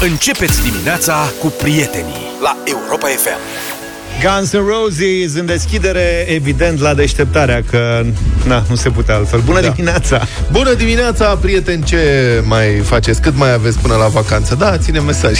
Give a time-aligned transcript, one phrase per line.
[0.00, 3.38] Începeți dimineața cu prietenii la Europa FM.
[4.22, 8.04] Guns N' Roses în deschidere, evident, la deșteptarea, că
[8.46, 9.40] na, nu se putea altfel.
[9.40, 9.68] Bună da.
[9.68, 10.26] dimineața!
[10.50, 11.82] Bună dimineața, prieteni!
[11.82, 12.00] Ce
[12.46, 13.20] mai faceți?
[13.20, 14.54] Cât mai aveți până la vacanță?
[14.54, 15.38] Da, ține mesaj.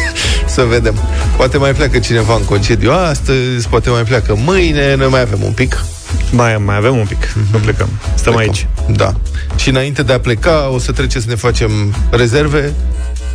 [0.54, 0.94] Să vedem.
[1.36, 5.52] Poate mai pleacă cineva în concediu astăzi, poate mai pleacă mâine, noi mai avem un
[5.52, 5.84] pic.
[6.30, 7.52] Mai, mai avem un pic, mm-hmm.
[7.52, 7.88] nu plecăm.
[8.14, 8.54] Stăm plecăm.
[8.54, 8.66] aici.
[8.96, 9.14] Da.
[9.56, 11.70] Și înainte de a pleca, o să treceți să ne facem
[12.10, 12.74] rezerve,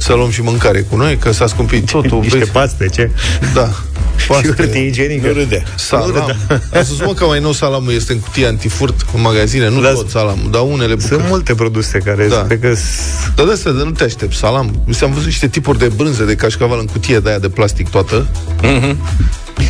[0.04, 2.20] să luăm și mâncare cu noi, că s-a scumpit totul.
[2.20, 3.12] Niște paste, ce?
[3.54, 3.70] Da.
[4.28, 4.48] Paste.
[4.48, 5.28] Și hârtie igienică.
[5.28, 5.64] Nu râde.
[5.76, 6.36] Salam.
[6.74, 9.92] Am spus, mă, că mai nou salamul este în cutie antifurt în magazine, nu da,
[9.94, 11.08] tot salamul, dar unele bucăți.
[11.08, 12.36] Sunt multe produse care da.
[12.36, 12.74] Pe că...
[13.36, 14.34] Dar de asta nu te aștept.
[14.34, 14.82] Salam.
[14.86, 17.90] Mi s-am văzut niște tipuri de brânză de cașcaval în cutie de aia de plastic
[17.90, 18.28] toată.
[18.62, 18.96] Mm-hmm.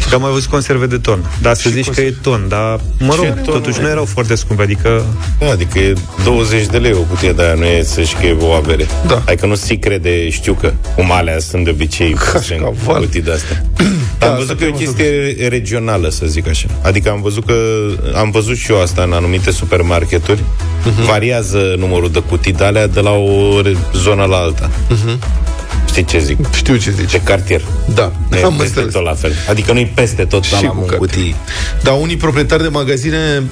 [0.09, 1.31] Că am mai văzut conserve de ton.
[1.41, 2.09] Da, să zici conserve?
[2.09, 5.05] că e ton, dar mă rog, Ce totuși nu erau foarte scumpe, adică...
[5.39, 5.93] Da, adică e
[6.23, 8.85] 20 de lei o cutie de aia, nu e să știi că e o avere.
[9.07, 9.23] Da.
[9.25, 12.15] Adică nu si crede, știu că, cum alea sunt de obicei
[12.57, 13.65] în cutii de astea.
[14.17, 16.67] Da, am văzut că e o chestie regională, să zic așa.
[16.81, 17.55] Adică am văzut că
[18.15, 20.39] am văzut și eu asta în anumite supermarketuri.
[20.39, 21.05] Uh-huh.
[21.05, 23.61] Variază numărul de cutii de alea de la o
[23.93, 24.69] zonă la alta.
[24.69, 25.17] Uh-huh.
[25.93, 26.53] Știi ce zic?
[26.53, 27.11] Știu ce zici.
[27.11, 27.61] De cartier.
[27.93, 28.93] Da, nu am peste înțeles.
[28.93, 29.33] tot la fel.
[29.49, 31.35] Adică nu-i peste tot și cu cutii.
[31.83, 33.43] Dar unii proprietari de magazine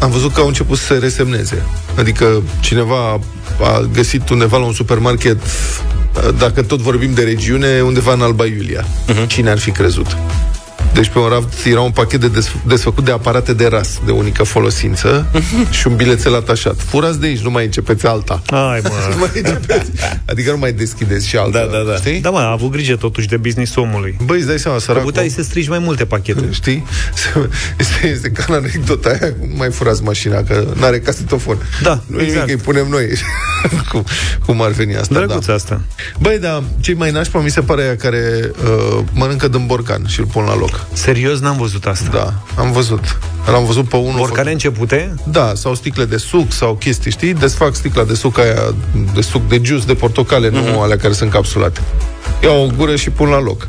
[0.00, 1.62] am văzut că au început să se resemneze.
[1.98, 3.20] Adică cineva
[3.62, 5.38] a găsit undeva la un supermarket
[6.38, 8.84] dacă tot vorbim de regiune, undeva în Alba Iulia.
[8.84, 9.26] Uh-huh.
[9.26, 10.16] Cine ar fi crezut?
[10.92, 14.42] Deci pe un raft era un pachet de desfăcut de aparate de ras, de unică
[14.42, 15.26] folosință
[15.78, 16.80] și un bilețel atașat.
[16.80, 18.42] Furați de aici, nu mai începeți alta.
[18.46, 18.90] Ai, mă.
[19.10, 19.90] nu mai începeți.
[20.24, 21.58] Adică nu mai deschideți și alta.
[21.58, 21.96] Da, da, da.
[21.96, 22.20] Știi?
[22.20, 24.16] Da, mă, a avut grijă totuși de business omului.
[24.24, 25.00] Băi, îți dai seama, săracul.
[25.02, 26.44] Că puteai să strigi mai multe pachete.
[26.60, 26.84] Știi?
[27.78, 31.58] Este, este ca în anecdota aia, cum mai furați mașina, că n-are casetofon.
[31.82, 32.46] Da, nu exact.
[32.46, 33.06] nimic, îi punem noi.
[33.90, 34.04] cum,
[34.46, 35.54] cum ar veni asta, Drăguț da.
[35.54, 35.80] asta.
[36.18, 40.20] Băi, da, cei mai nașpa mi se pare aia care uh, mănâncă din borcan și
[40.20, 40.67] îl pun la loc.
[40.92, 42.10] Serios, n-am văzut asta.
[42.12, 43.18] Da, am văzut.
[43.46, 44.20] L-am văzut pe unul...
[44.20, 45.14] Oricare începute?
[45.24, 47.34] Da, sau sticle de suc sau chestii, știi?
[47.34, 48.74] Desfac sticla de suc aia,
[49.14, 50.52] de suc de jus de portocale, mm-hmm.
[50.52, 50.78] nu mhm.
[50.78, 51.80] alea care sunt capsulate.
[52.42, 53.68] Iau o gură și pun la loc.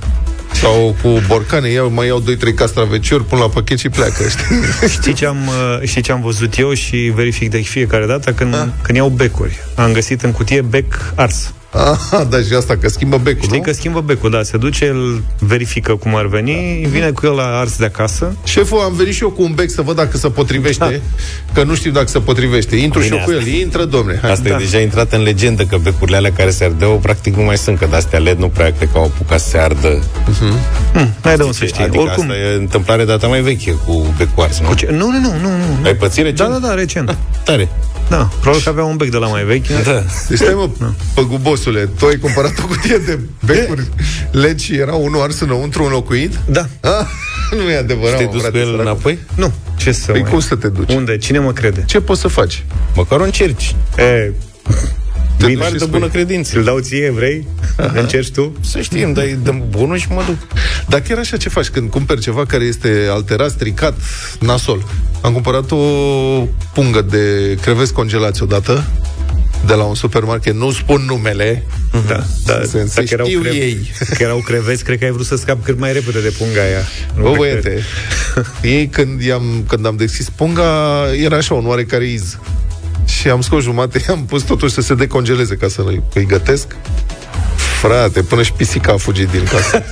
[0.51, 4.90] Sau cu borcane, iau, mai iau 2-3 castraveciori, pun la pachet și pleacă, știi?
[5.00, 8.31] Știi ce am, uh, știi ce am văzut eu și verific de fiecare dată?
[8.31, 8.66] Când, ah.
[8.81, 9.59] când iau becuri.
[9.75, 11.53] Am găsit în cutie bec ars.
[11.72, 13.63] Ah, da, și asta, că schimbă becul, Știi nu?
[13.63, 14.44] că schimbă becul, da.
[14.44, 16.90] Se duce, el verifică cum ar veni, da.
[16.90, 18.35] vine cu el la ars de acasă.
[18.44, 21.02] Șeful, am venit și eu cu un bec să văd dacă se potrivește,
[21.46, 21.53] da.
[21.53, 22.75] că nu știu dacă se potrivește.
[22.75, 24.19] Intru Bine, și eu cu el, intră, domne.
[24.22, 24.31] Hai.
[24.31, 24.56] Asta da.
[24.56, 27.78] e deja intrat în legendă, că becurile alea care se ardeau, practic nu mai sunt,
[27.78, 30.00] că de-astea LED nu prea cred că au apucat să se ardă.
[30.00, 30.94] Uh-huh.
[30.94, 31.84] Hmm, hai de să știi.
[31.84, 32.24] Adică Oricum.
[32.24, 34.68] asta e întâmplare data mai veche cu becul ars, nu?
[34.68, 34.88] Cu ce?
[34.91, 35.85] Nu, nu, nu, nu, nu.
[35.85, 36.50] Ai pățit recent?
[36.50, 37.09] Da, da, da, recent.
[37.09, 37.69] Ah, tare.
[38.09, 39.68] Da, probabil că avea un bec de la mai vechi.
[39.68, 40.03] Da.
[40.29, 40.94] Deci stai mă, da.
[41.64, 43.88] Păgubosule, tu ai cumpărat o cutie de becuri
[44.31, 46.40] legi și era unul ars înăuntru înlocuit?
[46.46, 46.68] Da.
[46.81, 47.06] Ah,
[47.64, 49.20] nu e adevărat, Te-ai dus cu el înapoi?
[49.36, 49.53] Nu.
[49.78, 50.30] Ce să păi mai...
[50.30, 50.94] cum să te duci?
[50.94, 51.18] Unde?
[51.18, 51.84] Cine mă crede?
[51.86, 52.64] Ce poți să faci?
[52.96, 53.75] Măcar o încerci.
[53.97, 54.31] E,
[55.38, 56.58] te Bine, de bună credință.
[56.58, 57.47] Îl dau ție, vrei?
[58.02, 58.53] Încerci tu?
[58.62, 60.38] Să știm, dai dăm bunul și mă duc.
[60.88, 63.94] Dar chiar așa ce faci când cumperi ceva care este alterat, stricat,
[64.40, 64.86] nasol?
[65.22, 65.78] Am cumpărat o
[66.74, 68.84] pungă de creveți congelați odată
[69.66, 71.64] de la un supermarket, nu spun numele,
[72.08, 73.92] da, da, se dacă erau, cre- ei.
[74.18, 76.88] Că erau creveți, cred că ai vrut să scapi cât mai repede de punga aia.
[77.22, 77.84] Bă, băiete,
[78.62, 82.38] ei când, i-am, când am deschis punga, era așa un oarecare iz.
[83.06, 85.84] Și am scos jumate, am pus totuși să se decongeleze ca să
[86.14, 86.76] îi gătesc.
[87.81, 89.84] Frate, până și pisica a fugit din casă.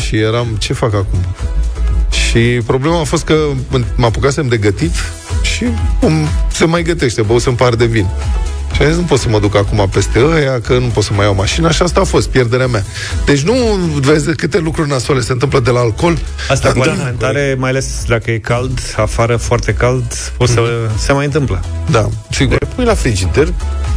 [0.00, 1.18] și eram, ce fac acum?
[2.10, 3.38] Și problema a fost că
[3.96, 4.94] mă apucasem de gătit
[5.42, 5.64] și
[6.00, 6.12] cum
[6.52, 8.06] se mai gătește, bău să par de vin.
[8.74, 11.10] Și am zis, nu pot să mă duc acum peste ăia, că nu pot să
[11.12, 12.84] mai iau mașina și asta a fost pierderea mea.
[13.24, 13.54] Deci nu
[14.00, 16.18] vezi câte lucruri nasoale se întâmplă de la alcool.
[16.50, 20.96] Asta cu alimentare, mai ales dacă e cald, afară foarte cald, poți să mm.
[20.98, 21.64] se mai întâmplă.
[21.90, 22.56] Da, sigur.
[22.60, 23.52] Le pui la frigider,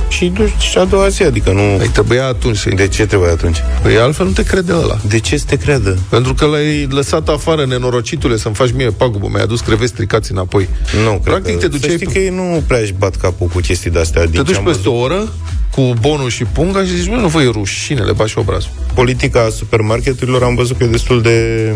[0.09, 1.61] și duci a doua zi, adică nu...
[1.77, 2.63] Păi trebuia atunci.
[2.63, 3.57] De ce trebuia atunci?
[3.81, 4.97] Păi altfel nu te crede ăla.
[5.07, 5.97] De ce să te creadă?
[6.09, 10.69] Pentru că l-ai lăsat afară, nenorocitule, să-mi faci mie pagubă, mi-ai adus creveți stricați înapoi.
[11.03, 11.89] Nu, Practic că, te duceai...
[11.89, 14.21] Să știi că ei nu prea își bat capul cu chestii de-astea.
[14.21, 15.29] Te duci peste o oră,
[15.75, 18.71] cu bonul și punga și zici, nu vă e rușine, le bași obrazul.
[18.93, 21.73] Politica supermarketurilor am văzut că e destul de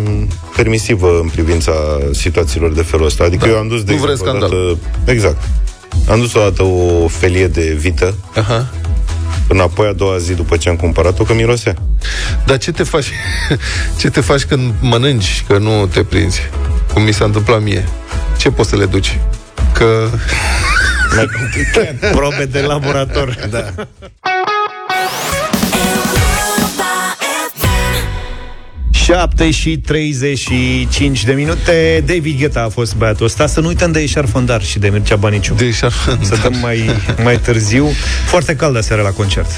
[0.55, 1.73] permisivă în privința
[2.11, 3.23] situațiilor de felul ăsta.
[3.23, 3.51] Adică da.
[3.51, 4.49] eu am dus de nu vrei scandal.
[4.49, 5.41] Dată, exact.
[6.09, 8.69] Am dus o dată o felie de vită Aha.
[9.47, 11.75] Înapoi a doua zi după ce am cumpărat-o, că mirosea.
[12.45, 13.11] Dar ce te faci,
[13.99, 16.41] ce te faci când mănânci, că nu te prinzi?
[16.93, 17.87] Cum mi s-a întâmplat mie.
[18.37, 19.19] Ce poți să le duci?
[19.73, 20.09] Că...
[21.15, 22.11] Mai complicat.
[22.15, 23.47] Probe de laborator.
[23.49, 23.65] Da.
[29.13, 32.03] 7 și 35 de minute.
[32.05, 33.47] David Guetta a fost băiatul ăsta.
[33.47, 35.53] Să nu uităm de Eșar Fondar și de Mircea Baniciu.
[35.53, 36.89] De Eșar Să dăm mai,
[37.23, 37.89] mai târziu.
[38.25, 39.49] Foarte cald aseară la concert.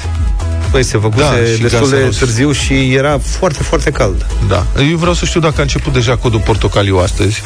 [0.75, 4.25] Păi se făcuse da, destul de târziu și era foarte, foarte cald.
[4.47, 4.65] Da.
[4.89, 7.43] Eu vreau să știu dacă a început deja codul portocaliu astăzi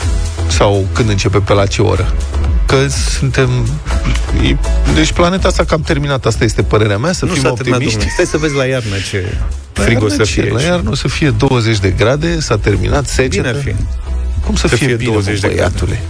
[0.47, 2.13] sau când începe pe la ce oră.
[2.65, 2.75] Că
[3.19, 3.49] suntem...
[4.93, 7.83] Deci planeta asta cam terminat, asta este părerea mea, să nu fim optimiști.
[7.83, 9.33] Terminat, Stai să vezi la iarnă ce
[9.73, 10.51] frig o să fie.
[10.51, 13.35] La iarnă o să fie 20 de grade, s-a terminat secetă.
[13.35, 13.73] Bine ar fi.
[14.45, 16.01] Cum să, să fie, fie bine, 20 de grade?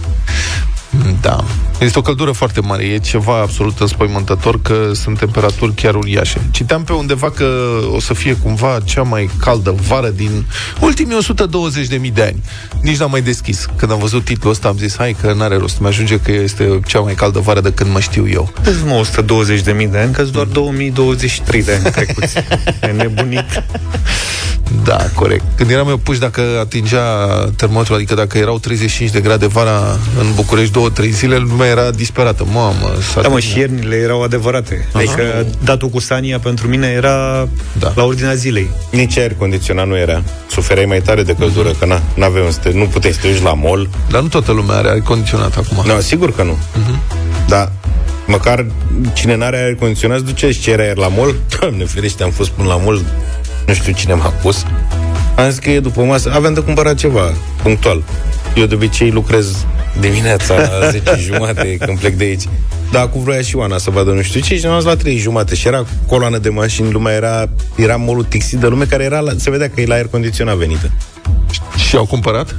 [1.20, 1.44] Da.
[1.80, 2.84] Este o căldură foarte mare.
[2.84, 6.40] E ceva absolut înspăimântător că sunt temperaturi chiar uriașe.
[6.50, 7.46] Citeam pe undeva că
[7.94, 10.44] o să fie cumva cea mai caldă vară din
[10.80, 11.18] ultimii
[12.02, 12.42] 120.000 de ani.
[12.82, 13.66] Nici n-am mai deschis.
[13.76, 15.80] Când am văzut titlul ăsta am zis, hai că n-are rost.
[15.80, 18.52] Mi-ajunge că este cea mai caldă vară de când mă știu eu.
[18.62, 19.06] Deci mă
[19.84, 22.36] 120.000 de ani, că doar 2023 de ani trecuți.
[22.82, 23.62] e nebunit.
[24.84, 25.44] Da, corect.
[25.56, 27.04] Când eram eu puși dacă atingea
[27.56, 31.90] termometrul, adică dacă erau 35 de grade vara în București două, trei zile, lumea era
[31.90, 32.46] disperată.
[32.52, 32.92] Mamă,
[33.22, 34.88] da, mă, și iernile erau adevărate.
[34.92, 34.98] Aha.
[34.98, 37.48] Adică datul cu Sania pentru mine era
[37.78, 37.92] da.
[37.94, 38.70] la ordinea zilei.
[38.90, 40.22] Nici aer condiționat nu era.
[40.50, 41.78] Suferai mai tare de căldură, uh-huh.
[41.78, 43.88] că na, n-aveai unde, nu puteai să te duci la mall.
[44.10, 45.92] Dar nu toată lumea are aer condiționat acum.
[45.94, 46.52] Nu, sigur că nu.
[46.52, 47.18] Uh-huh.
[47.48, 47.72] Da,
[48.26, 48.66] măcar
[49.12, 51.34] cine n-are aer condiționat, duce și cere aer la mall.
[51.60, 53.04] Doamne ferește, am fost până la mall
[53.70, 54.64] nu știu cine m-a pus.
[55.36, 57.32] Am zis că e după masă, aveam de cumpărat ceva,
[57.62, 58.02] punctual.
[58.54, 59.66] Eu de obicei lucrez
[60.00, 62.44] dimineața la 10 jumate când plec de aici.
[62.92, 65.54] Dar cu vroia și Oana să vadă nu știu ce și am la 3 jumate
[65.54, 69.32] și era coloană de mașini, lumea era, era molul tixit de lume care era, la,
[69.36, 70.90] se vedea că e la aer condiționat venită.
[71.88, 72.56] Și au cumpărat?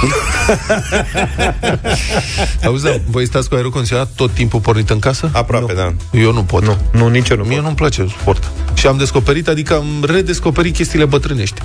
[2.64, 5.30] Auzi, da, voi stați cu aerul condiționat tot timpul pornit în casă?
[5.32, 5.78] Aproape, nu.
[5.78, 5.92] da.
[6.18, 6.64] Eu nu pot.
[6.64, 8.50] Nu, nu nici eu nu Mie nu-mi place sport.
[8.74, 11.60] Și am descoperit, adică am redescoperit chestiile bătrânești.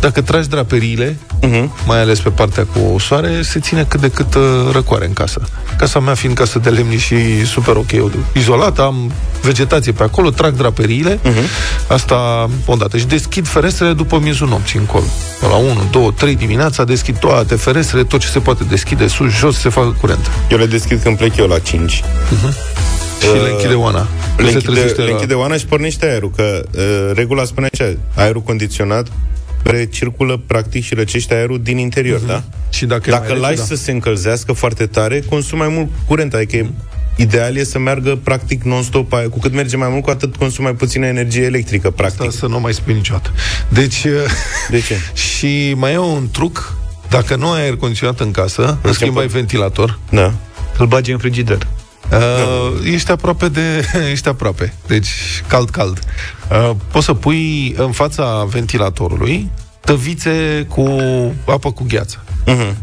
[0.00, 1.68] Dacă tragi draperiile, uh-huh.
[1.86, 4.42] mai ales pe partea cu soare, se ține cât de cât uh,
[4.72, 5.40] răcoare în casă.
[5.76, 7.90] Casa mea fiind casă de lemni și super ok,
[8.34, 9.12] izolată, am
[9.42, 11.48] vegetație pe acolo, trag draperiile, uh-huh.
[11.88, 12.96] asta odată.
[12.96, 15.04] Și deschid ferestrele după miezul nopții încolo.
[15.40, 19.58] La 1, 2, 3 dimineața deschid toate ferestrele, tot ce se poate deschide, sus, jos,
[19.58, 20.30] se facă curent.
[20.50, 22.02] Eu le deschid când plec eu la 5.
[22.02, 22.52] Uh-huh.
[23.20, 24.06] Și uh, le închide Oana.
[24.36, 29.06] Le închide, le închide Oana și pornește aerul, că uh, regula spune așa, aerul condiționat
[29.62, 32.26] recirculă practic și răcește aerul din interior, uh-huh.
[32.26, 32.42] da?
[32.70, 33.62] Și dacă, dacă îl lași da.
[33.62, 36.92] să se încălzească foarte tare, consumă mai mult curent, adică uh-huh.
[37.16, 40.76] Ideal e să meargă practic non-stop Cu cât merge mai mult, cu atât consumă mai
[40.76, 42.26] puțină energie electrică, practic.
[42.26, 43.30] Asta să nu mai spui niciodată.
[43.68, 44.06] Deci,
[44.70, 44.96] de ce?
[45.28, 46.76] și mai e un truc
[47.14, 50.32] dacă nu ai aer condiționat în casă, în schimb ai ventilator, da.
[50.78, 51.66] îl bagi în frigider.
[52.12, 53.86] Uh, ești aproape de...
[54.12, 54.74] ești aproape.
[54.86, 55.08] Deci,
[55.46, 55.98] cald-cald.
[56.50, 59.50] Uh, poți să pui în fața ventilatorului
[59.80, 61.00] tăvițe cu
[61.44, 62.24] apă cu gheață.
[62.46, 62.74] Uh-huh.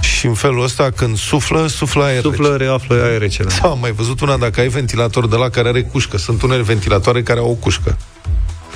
[0.00, 2.64] Și în felul ăsta, când suflă, suflă aer Suflă, rece.
[2.64, 3.42] reaflă aer rece.
[3.42, 3.48] Da.
[3.48, 6.18] Sau am mai văzut una, dacă ai ventilator de la care are cușcă.
[6.18, 7.96] Sunt unele ventilatoare care au o cușcă.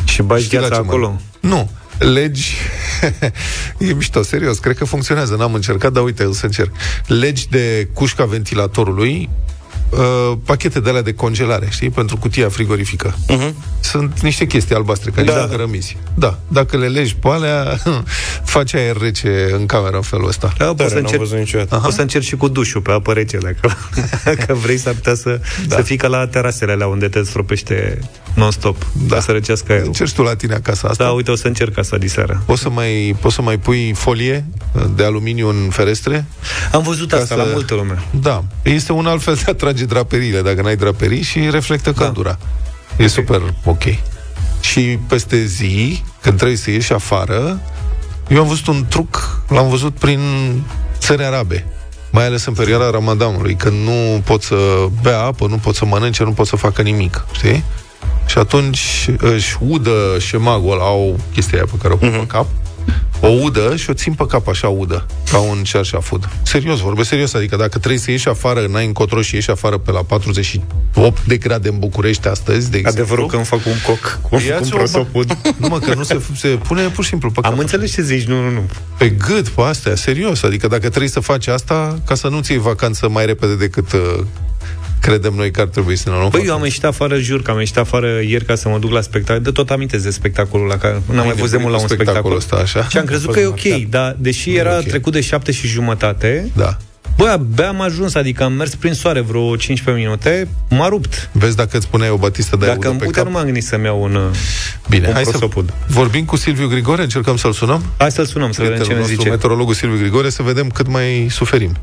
[0.05, 1.21] Și bagi gheața acolo?
[1.41, 2.55] Nu legi
[3.79, 6.71] e mișto, serios, cred că funcționează, n-am încercat, dar uite, o să încerc.
[7.07, 9.29] Legi de cușca ventilatorului
[9.91, 13.15] uh, pachete de alea de congelare, știi, pentru cutia frigorifică.
[13.29, 13.53] Uh-huh.
[13.81, 15.49] Sunt niște chestii albastre care da.
[15.57, 15.97] rămizi.
[16.15, 17.79] Da, dacă le legi pe alea,
[18.55, 20.53] faci aer rece în cameră în felul ăsta.
[20.59, 23.77] Da, poți să, încerci, poți să încerci și cu dușul pe apă rece, dacă,
[24.25, 25.77] dacă vrei, s-ar putea să, da.
[25.77, 27.99] să fii ca la terasele alea unde te stropește
[28.35, 29.15] non-stop, da.
[29.15, 29.87] ca să răcească aerul.
[29.87, 31.05] Încerci tu la tine acasă asta?
[31.05, 32.43] Da, uite, o să încerc asta diseară.
[32.47, 34.45] Poți să mai, poți să mai pui folie
[34.95, 36.27] de aluminiu în ferestre?
[36.73, 37.35] Am văzut asta să...
[37.35, 38.03] la multă lume.
[38.21, 42.05] Da, este un alt fel de a trage draperiile, dacă n-ai draperii și reflectă da.
[42.05, 42.39] căldura.
[42.91, 43.09] E okay.
[43.09, 43.83] super ok.
[44.61, 47.61] Și peste zi, când trebuie să ieși afară,
[48.29, 50.21] eu am văzut un truc, l-am văzut prin
[50.99, 51.67] țări arabe
[52.11, 54.57] mai ales în perioada Ramadanului, când nu pot să
[55.03, 57.65] bea apă, nu pot să mănânce, nu pot să facă nimic, știi?
[58.27, 62.19] Și atunci își udă șemagul ăla, au chestia aia pe care o pun uh-huh.
[62.19, 62.47] pe cap,
[63.21, 65.63] o udă și o țin pe cap așa udă, ca un
[66.01, 66.29] food.
[66.43, 69.91] Serios, vorbesc serios, adică dacă trebuie să ieși afară, n-ai încotro și ieși afară pe
[69.91, 73.03] la 48 de grade în București astăzi, de exemplu.
[73.03, 75.37] Adevărul că îmi fac un coc cu un prosopud.
[75.57, 77.53] Nu mă, că nu se, se pune pur și simplu pe cap.
[77.53, 78.63] Am înțeles ce zici, nu, nu, nu.
[78.99, 82.61] Pe gât, pe astea, serios, adică dacă trebuie să faci asta, ca să nu-ți iei
[82.61, 84.25] vacanță mai repede decât uh,
[85.01, 87.51] credem noi că ar trebui să ne luăm Păi eu am ieșit afară, jur că
[87.51, 89.43] am ieșit afară ieri ca să mă duc la spectacol.
[89.43, 92.37] De tot amintesc de spectacolul la care n-am mai fost de mult la un spectacol.
[92.37, 92.87] Ăsta, așa?
[92.89, 96.77] Și am crezut că e ok, dar deși era trecut de șapte și jumătate, da
[97.19, 101.31] Bă, abia am ajuns, adică am mers prin soare vreo 15 minute, m-a rupt.
[101.33, 103.31] Vezi dacă îți puneai o batistă de Dacă audă pe putea, cap?
[103.33, 104.23] nu m-am gândit să-mi iau un, uh,
[104.89, 105.73] Bine, un hai să prosopud.
[105.87, 107.85] vorbim cu Silviu Grigore, încercăm să-l sunăm?
[107.99, 109.35] Hai să-l sunăm, să vedem ce Prietenul ne nostru, zice.
[109.35, 111.77] meteorologul Silviu Grigore, să vedem cât mai suferim.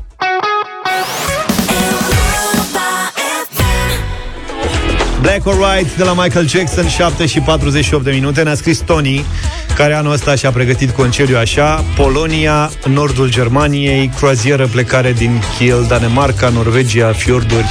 [5.36, 9.24] Black or White de la Michael Jackson 7 și 48 de minute Ne-a scris Tony
[9.74, 16.48] Care anul ăsta și-a pregătit concediu așa Polonia, nordul Germaniei Croazieră plecare din Kiel Danemarca,
[16.48, 17.66] Norvegia, fiorduri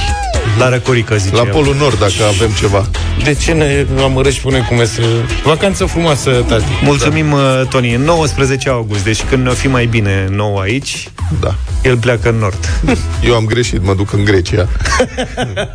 [0.58, 1.50] La răcorică, zice La el.
[1.50, 2.88] Polul Nord, dacă avem ceva.
[3.24, 5.06] De ce ne amărăși pune cu mesele?
[5.44, 6.64] Vacanță frumoasă, tati.
[6.82, 7.94] Mulțumim, uh, Tony.
[7.94, 11.08] În 19 august, deci când ne-o fi mai bine nou aici,
[11.40, 11.54] Da.
[11.82, 12.80] el pleacă în nord.
[13.24, 14.68] Eu am greșit, mă duc în Grecia.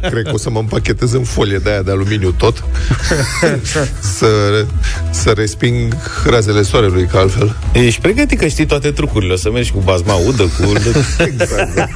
[0.10, 2.63] Cred că o să mă împachetez în folie de aia de aluminiu tot.
[4.17, 4.65] să,
[5.10, 7.55] să resping razele soarelui, că altfel.
[7.74, 9.34] Ești pregătit că știi toate trucurile.
[9.34, 10.72] O să mergi cu bazma udă, cu
[11.17, 11.88] Exact, da.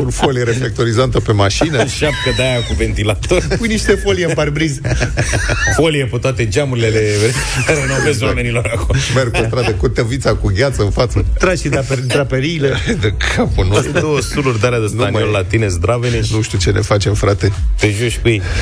[0.00, 1.76] Cu folie reflectorizantă pe mașină.
[1.86, 4.78] șapcă de aia cu ventilator, Pui niște folie în parbriz.
[5.76, 6.88] folie pe toate geamurile
[7.66, 8.98] care nu vezi oamenilor acolo.
[9.14, 11.24] Merg cu stradă cu tăvița cu gheață în față.
[11.38, 12.06] Tragi și draper-
[12.40, 12.78] draperiile.
[13.00, 14.00] De capul nostru.
[14.00, 16.80] Două suluri de alea de staniol mai- la tine, zdravene și Nu știu ce ne
[16.80, 17.52] facem, frate.
[17.78, 18.42] te joci cu ei.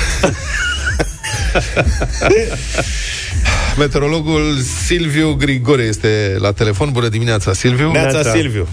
[3.79, 4.57] Meteorologul
[4.87, 6.91] Silviu Grigore este la telefon.
[6.93, 7.91] Bună dimineața, Silviu.
[7.91, 8.31] Neața Neața.
[8.33, 8.69] Silviu.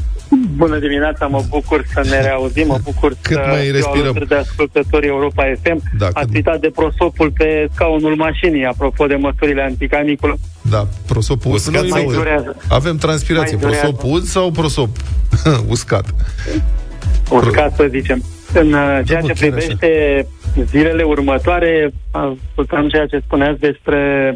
[0.56, 4.02] Bună dimineața, mă bucur să ne reauzim, mă bucur Cât să mai fiu respirăm.
[4.02, 5.82] alături de ascultătorii Europa FM.
[5.98, 10.38] Da, Ați cât- citat de prosopul pe scaunul mașinii, apropo de măsurile anticaniculă.
[10.70, 12.14] Da, prosopul Uscat Noi sau mai- ud?
[12.14, 12.56] durează.
[12.70, 13.56] Avem transpirație.
[13.56, 13.92] Mai durează.
[13.92, 14.90] Prosop ud sau prosop
[15.76, 16.06] uscat?
[17.32, 18.22] Urcat, să zicem.
[18.54, 20.28] În uh, ceea mă, ce chiar privește
[20.66, 24.34] zilele următoare, ascultam ceea ce spuneați despre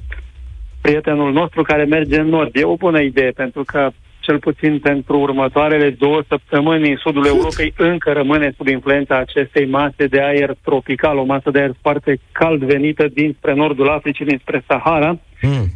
[0.82, 2.56] prietenul nostru care merge în nord.
[2.56, 3.90] E o bună idee, pentru că
[4.30, 10.22] cel puțin pentru următoarele două săptămâni, sudul Europei încă rămâne sub influența acestei mase de
[10.22, 15.20] aer tropical, o masă de aer foarte cald venită dinspre nordul Africii, dinspre Sahara.
[15.42, 15.68] Mm.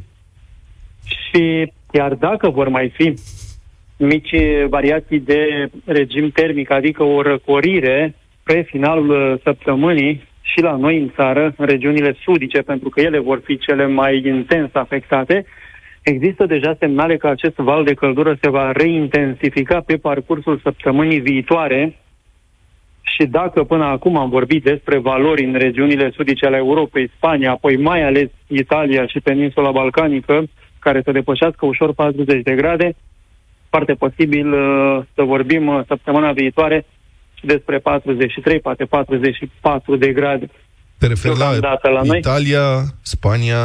[1.05, 3.13] Și chiar dacă vor mai fi
[3.97, 4.35] mici
[4.69, 11.11] variații de regim termic, adică o răcorire spre finalul uh, săptămânii și la noi în
[11.15, 15.45] țară, în regiunile sudice, pentru că ele vor fi cele mai intens afectate,
[16.03, 21.97] există deja semnale că acest val de căldură se va reintensifica pe parcursul săptămânii viitoare
[23.01, 27.77] și dacă până acum am vorbit despre valori în regiunile sudice ale Europei, Spania, apoi
[27.77, 30.43] mai ales Italia și peninsula balcanică,
[30.79, 32.95] care să depășească ușor 40 de grade,
[33.69, 36.85] foarte posibil uh, să vorbim uh, săptămâna viitoare
[37.33, 40.49] și despre 43, poate 44 de grade.
[40.97, 42.17] Te referi la, Deocamdată la noi.
[42.17, 42.65] Italia,
[43.01, 43.63] Spania...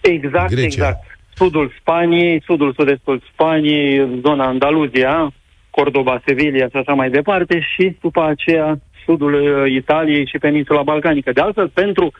[0.00, 0.66] Exact, Grecia.
[0.66, 1.17] exact.
[1.38, 5.32] Sudul Spaniei, sudul sud-estul Spaniei, zona Andaluzia,
[5.70, 11.32] Cordoba, Sevilla și așa mai departe și după aceea sudul uh, Italiei și peninsula balcanică.
[11.32, 12.12] De altfel, pentru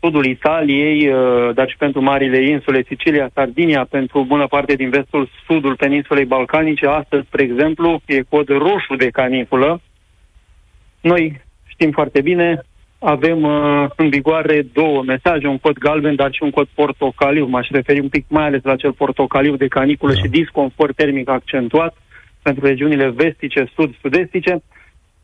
[0.00, 5.28] sudul Italiei, uh, dar și pentru marile insule, Sicilia, Sardinia, pentru bună parte din vestul
[5.46, 9.80] sudul peninsulei balcanice, astăzi, spre exemplu, e cod roșu de caniculă.
[11.00, 12.60] Noi știm foarte bine,
[13.00, 17.46] avem uh, în vigoare două mesaje, un cod galben, dar și un cod portocaliu.
[17.46, 20.18] M-aș referi un pic mai ales la cel portocaliu de caniculă da.
[20.20, 21.96] și disconfort termic accentuat
[22.42, 24.62] pentru regiunile vestice, sud-sud-estice.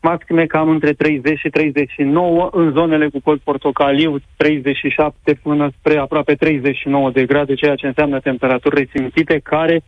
[0.01, 6.33] Maxime cam între 30 și 39, în zonele cu cod portocaliu 37 până spre aproape
[6.33, 9.81] 39 de grade, ceea ce înseamnă temperaturi resimțite care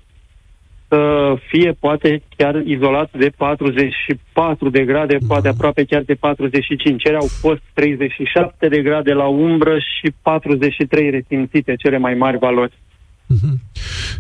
[0.90, 7.02] să fie poate chiar izolat de 44 de grade, poate aproape chiar de 45.
[7.02, 12.74] Cele au fost 37 de grade la umbră și 43 resimțite, cele mai mari valori.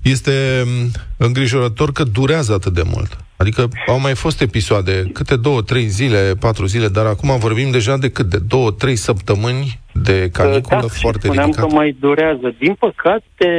[0.03, 3.17] Este m, îngrijorător că durează atât de mult.
[3.37, 7.97] Adică au mai fost episoade, câte două, trei zile, patru zile, dar acum vorbim deja
[7.97, 8.25] de cât?
[8.25, 11.67] De două, trei săptămâni de caniculă da, și foarte spuneam ridicată.
[11.67, 12.55] că mai durează.
[12.59, 13.49] Din păcate,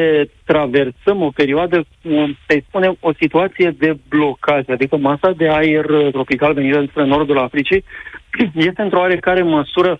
[0.44, 2.10] traversăm o perioadă cu,
[2.46, 7.84] să spunem, o situație de blocaj, adică masa de aer tropical venită spre nordul Africii
[8.68, 9.98] este într-o oarecare măsură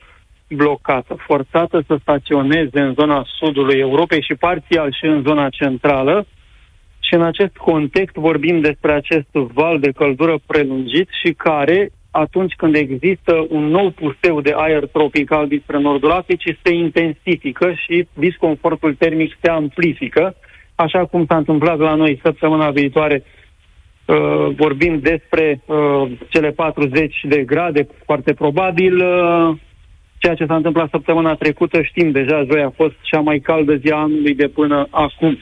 [0.55, 6.27] blocată, forțată să staționeze în zona sudului Europei și parțial și în zona centrală.
[7.01, 12.75] Și în acest context vorbim despre acest val de căldură prelungit și care, atunci când
[12.75, 19.37] există un nou puseu de aer tropical dinspre nordul Africii, se intensifică și disconfortul termic
[19.41, 20.35] se amplifică,
[20.75, 23.25] așa cum s-a întâmplat la noi săptămâna viitoare
[24.11, 28.97] Uh, vorbim despre uh, cele 40 de grade, foarte probabil.
[28.97, 29.57] Uh,
[30.23, 33.91] ceea ce s-a întâmplat săptămâna trecută, știm deja, joi a fost cea mai caldă zi
[33.91, 35.39] a anului de până acum.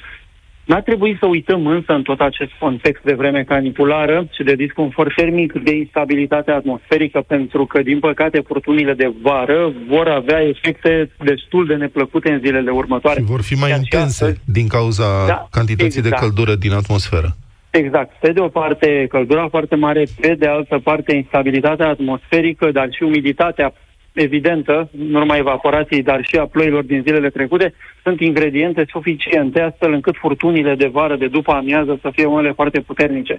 [0.64, 5.14] N-ar trebui să uităm însă în tot acest context de vreme caniculară și de disconfort
[5.14, 11.66] termic de instabilitate atmosferică, pentru că, din păcate, furtunile de vară vor avea efecte destul
[11.66, 13.20] de neplăcute în zilele următoare.
[13.20, 16.20] Și vor fi mai intense astăzi, din cauza da, cantității exact.
[16.20, 17.37] de căldură din atmosferă.
[17.70, 18.12] Exact.
[18.20, 23.02] Pe de o parte, căldura foarte mare, pe de altă parte, instabilitatea atmosferică, dar și
[23.02, 23.73] umiditatea
[24.19, 29.93] evidentă, în urma evaporației, dar și a ploilor din zilele trecute, sunt ingrediente suficiente astfel
[29.93, 33.39] încât furtunile de vară de după amiază să fie unele foarte puternice.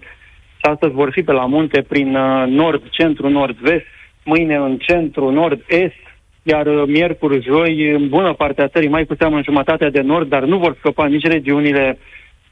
[0.56, 3.86] Și astăzi vor fi pe la munte prin uh, nord, centru, nord-vest,
[4.24, 6.04] mâine în centru, nord-est,
[6.44, 10.02] iar uh, miercuri, joi, în bună parte a țării, mai cu seamă în jumătatea de
[10.02, 11.98] nord, dar nu vor scăpa nici regiunile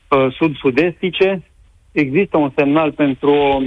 [0.07, 1.43] uh, sud-sud-estice.
[1.91, 3.59] Există un semnal pentru o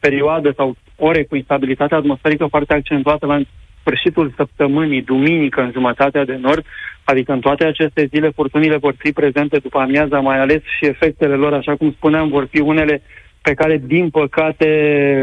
[0.00, 3.40] perioadă sau ore cu instabilitate atmosferică foarte accentuată la
[3.80, 6.64] sfârșitul săptămânii, duminică, în jumătatea de nord,
[7.04, 11.34] adică în toate aceste zile, furtunile vor fi prezente după amiaza, mai ales și efectele
[11.34, 13.02] lor, așa cum spuneam, vor fi unele
[13.42, 14.68] pe care, din păcate,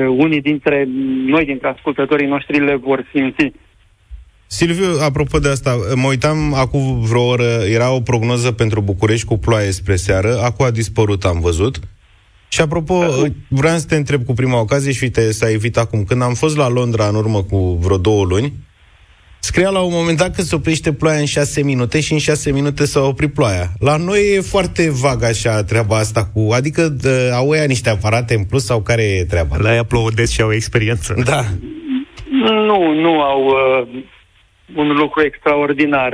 [0.10, 0.88] unii dintre
[1.26, 3.52] noi, dintre ascultătorii noștri, le vor simți.
[4.48, 9.38] Silviu, apropo de asta, mă uitam acum vreo oră, era o prognoză pentru București cu
[9.38, 11.80] ploaie spre seară, acum a dispărut, am văzut.
[12.48, 13.28] Și apropo, da.
[13.48, 16.04] vreau să te întreb cu prima ocazie și uite, s-a evit acum.
[16.04, 18.54] Când am fost la Londra în urmă cu vreo două luni,
[19.40, 22.52] scria la un moment dat că se oprește ploaia în șase minute și în șase
[22.52, 23.70] minute s-a oprit ploaia.
[23.80, 26.50] La noi e foarte vag așa treaba asta cu...
[26.54, 29.58] Adică de, au ea niște aparate în plus sau care e treaba?
[29.58, 31.16] La ea plouă des și au experiență.
[31.26, 31.44] Da.
[32.32, 33.88] Nu, nu au uh,
[34.76, 36.14] un lucru extraordinar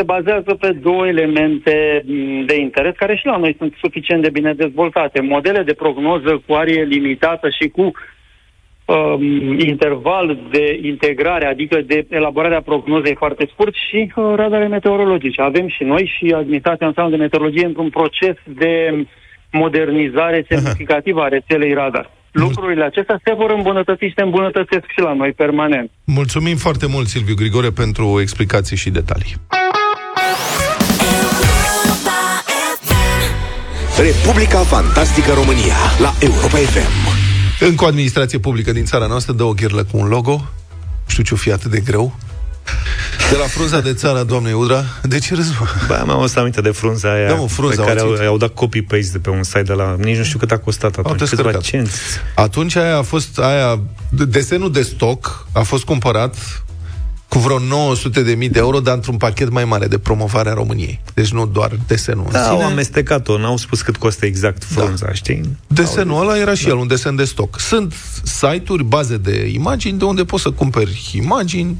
[0.00, 4.30] se bazează pe două elemente mm, de interes care și la noi sunt suficient de
[4.30, 5.20] bine dezvoltate.
[5.20, 12.62] Modele de prognoză cu arie limitată și cu um, interval de integrare, adică de elaborarea
[12.62, 15.40] prognozei foarte scurt și uh, radare meteorologice.
[15.42, 18.72] Avem și noi și Administrația Națională de Meteorologie într-un proces de
[19.52, 22.10] modernizare semnificativă a rețelei radar.
[22.32, 25.90] Lucrurile acestea se vor îmbunătăți și se îmbunătățesc și la noi permanent.
[26.04, 29.34] Mulțumim foarte mult, Silviu Grigore, pentru explicații și detalii.
[34.00, 37.18] Republica Fantastică România la Europa FM.
[37.60, 40.32] Încă o administrație publică din țara noastră dă o ghirlă cu un logo.
[40.32, 42.18] Nu știu ce-o fi atât de greu.
[43.30, 45.52] De la frunza de țară, doamne Udra, de ce râzi?
[45.88, 48.54] Ba, mi-am adus aminte de frunza aia da, mă, frunza, pe care au, au dat
[48.54, 49.96] copy-paste de pe un site de la...
[49.98, 51.98] Nici nu știu cât a costat atunci, câteva cenți.
[52.34, 53.38] Atunci aia a fost...
[53.38, 56.62] Aia, desenul de stoc a fost cumpărat
[57.30, 60.54] cu vreo 900 de mii de euro, dar într-un pachet mai mare de promovare a
[60.54, 61.00] României.
[61.14, 65.12] Deci nu doar desenul Da, au amestecat-o, n-au spus cât costă exact frunza, da.
[65.12, 65.56] știi?
[65.66, 66.70] Desenul ăla era și da.
[66.70, 67.60] el, un desen de stoc.
[67.60, 71.76] Sunt site-uri, baze de imagini, de unde poți să cumperi imagini,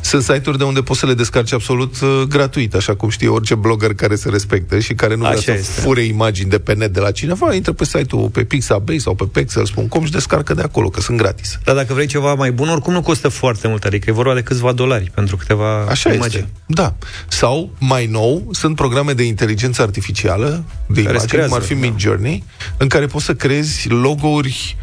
[0.00, 3.54] sunt site-uri de unde poți să le descarci absolut uh, gratuit, așa cum știe orice
[3.54, 5.72] blogger care se respectă și care nu așa vrea este.
[5.72, 9.14] să fure imagini de pe net de la cineva, intră pe site-ul pe Pixabay sau
[9.14, 11.58] pe Pexels.com și descarcă de acolo, că sunt gratis.
[11.64, 14.42] Dar dacă vrei ceva mai bun, oricum nu costă foarte mult, adică e vorba de
[14.42, 16.42] câțiva dolari dolari pentru câteva Așa imagini.
[16.42, 16.54] Este.
[16.66, 16.94] Da.
[17.28, 21.80] Sau, mai nou, sunt programe de inteligență artificială, de care imagini, cum ar fi da.
[21.80, 22.44] Mid Journey,
[22.76, 24.76] în care poți să creezi logo-uri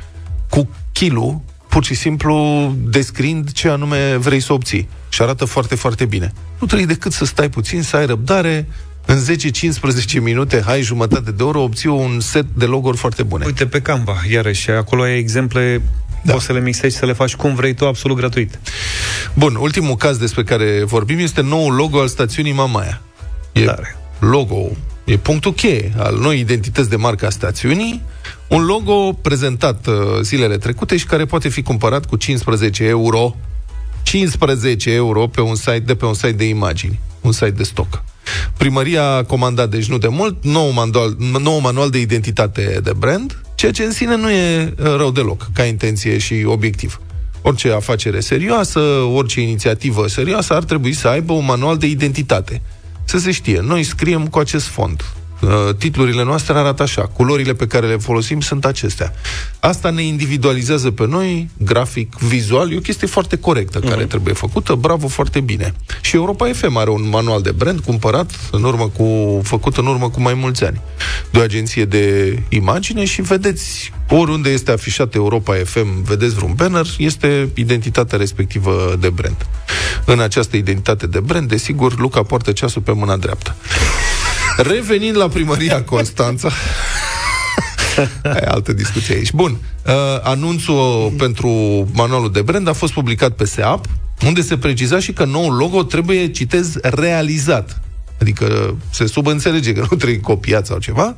[0.50, 4.88] cu kilu, pur și simplu descrind ce anume vrei să obții.
[5.10, 6.34] Și arată foarte, foarte bine.
[6.60, 8.68] Nu trebuie decât să stai puțin, să ai răbdare,
[9.06, 9.24] în
[10.18, 13.46] 10-15 minute, hai jumătate de oră, obții un set de logo-uri foarte bune.
[13.46, 15.82] Uite, pe Canva, iarăși, acolo ai exemple
[16.26, 16.34] da.
[16.34, 18.60] Poți să le mixezi și să le faci cum vrei tu, absolut gratuit.
[19.34, 23.02] Bun, ultimul caz despre care vorbim este noul logo al stațiunii Mamaia.
[23.52, 23.98] E Tare.
[24.20, 24.70] logo,
[25.04, 28.02] e punctul cheie al noi identități de marcă a stațiunii,
[28.48, 33.36] un logo prezentat uh, zilele trecute și care poate fi cumpărat cu 15 euro
[34.04, 38.04] 15 euro pe un site de pe un site de imagini, un site de stoc.
[38.58, 43.44] Primăria a comandat, deci nu de mult, nou manual, nou manual de identitate de brand,
[43.56, 47.00] ceea ce în sine nu e uh, rău deloc, ca intenție și obiectiv.
[47.41, 48.80] Orice afacere serioasă,
[49.13, 52.62] orice inițiativă serioasă ar trebui să aibă un manual de identitate.
[53.04, 55.25] Să se știe, noi scriem cu acest fond, Uh,
[55.78, 59.13] titlurile noastre arată așa, culorile pe care le folosim sunt acestea.
[59.60, 63.88] Asta ne individualizează pe noi, grafic, vizual, e o chestie foarte corectă uh-huh.
[63.89, 64.10] care mhm.
[64.10, 65.74] trebuie făcută, bravo, foarte bine.
[66.02, 70.10] Și Europa FM are un manual de brand cumpărat în urmă cu, făcut în urmă
[70.10, 70.82] cu mai mulți ani
[71.32, 76.86] de o agenție de imagine și vedeți oriunde este afișat Europa FM, vedeți vreun banner,
[76.98, 79.48] este identitatea respectivă de brand.
[80.06, 83.56] În această identitate de brand, desigur, Luca poartă ceasul pe mâna dreaptă.
[84.58, 86.50] Revenind la primăria Constanța,
[88.24, 89.32] E altă discuție aici.
[89.32, 89.58] Bun.
[89.86, 89.91] Uh,
[90.24, 91.50] anunțul pentru
[91.94, 93.86] manualul de brand a fost publicat pe SEAP,
[94.26, 97.80] unde se preciza și că noul logo trebuie, citez, realizat.
[98.22, 101.15] Adică se subînțelege că nu trebuie copiat sau ceva,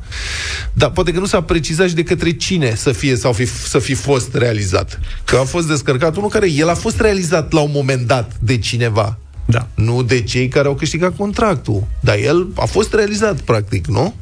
[0.74, 3.80] dar poate că nu s-a precizat și de către cine să fie sau fi, să
[3.80, 5.00] fi fost realizat.
[5.26, 8.58] Că a fost descărcat unul care el a fost realizat la un moment dat de
[8.58, 9.18] cineva.
[9.50, 9.68] Da.
[9.76, 11.88] Nu de cei care au câștigat contractul.
[12.00, 14.14] Dar el a fost realizat, practic, nu?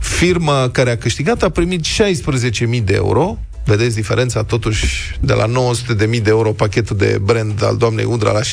[0.00, 5.96] Firma care a câștigat a primit 16.000 de euro, Vedeți diferența totuși de la 900.000
[5.96, 8.46] de euro pachetul de brand al doamnei Udra la 16.000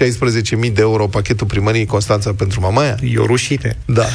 [0.59, 2.97] de euro pachetul primăriei Constanța pentru Mamaia?
[3.03, 3.77] E o rușine.
[3.85, 4.05] Da.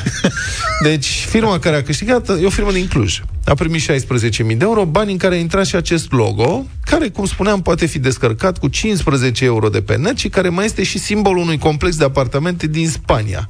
[0.82, 3.22] Deci, firma care a câștigat e o firmă din Cluj.
[3.44, 3.88] A primit 16.000
[4.36, 7.98] de euro, bani în care a intrat și acest logo, care, cum spuneam, poate fi
[7.98, 11.96] descărcat cu 15 euro de pe net și care mai este și simbolul unui complex
[11.96, 13.48] de apartamente din Spania,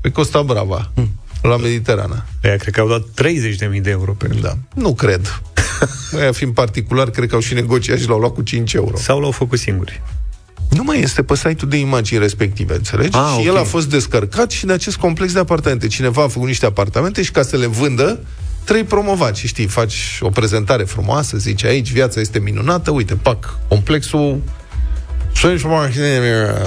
[0.00, 0.90] pe Costa Brava.
[0.94, 1.08] Hmm
[1.42, 2.24] la Mediterana.
[2.42, 3.02] Aia cred că au dat
[3.74, 4.58] 30.000 de euro pe Da.
[4.74, 5.40] Nu cred.
[6.20, 8.96] Aia fiind particular, cred că au și negociat și l-au luat cu 5 euro.
[8.96, 10.02] Sau l-au făcut singuri.
[10.68, 13.16] Nu mai este pe site-ul de imagini respective, înțelegi?
[13.16, 13.44] Ah, și okay.
[13.44, 15.86] el a fost descărcat și de acest complex de apartamente.
[15.86, 18.20] Cineva a făcut niște apartamente și ca să le vândă,
[18.64, 19.40] trei promovați.
[19.40, 24.42] Și știi, faci o prezentare frumoasă, zici aici, viața este minunată, uite, pac, complexul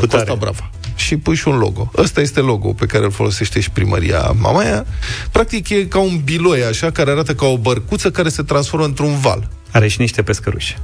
[0.08, 0.71] Costa Brava
[1.02, 1.92] și pui și un logo.
[1.98, 4.86] Ăsta este logo pe care îl folosește și primăria Mamaia.
[5.32, 9.20] Practic e ca un biloi așa, care arată ca o bărcuță care se transformă într-un
[9.20, 9.50] val.
[9.72, 10.78] Are și niște pescăruși.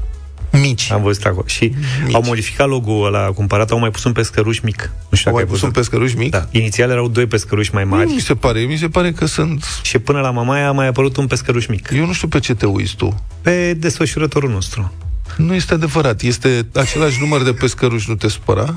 [0.52, 0.92] Mici.
[0.92, 1.44] Am văzut acolo.
[1.46, 1.74] Și
[2.06, 2.14] Mici.
[2.14, 4.92] au modificat logo-ul ăla cumpărat, au mai pus un pescăruș mic.
[5.10, 5.74] Nu știu Au dacă mai ai pus un văzut.
[5.74, 6.32] pescăruș mic?
[6.32, 6.48] Da.
[6.52, 9.66] Inițial erau doi pescăruși mai Nu mari mi se pare, mi se pare că sunt...
[9.82, 11.90] și până la Mamaia a mai apărut un pescăruș mic.
[11.96, 13.24] Eu nu știu pe ce te uiți tu.
[13.42, 14.94] Pe desfășurătorul nostru.
[15.38, 16.22] Nu este adevărat.
[16.22, 18.76] Este același număr de pescăruși, nu te supăra?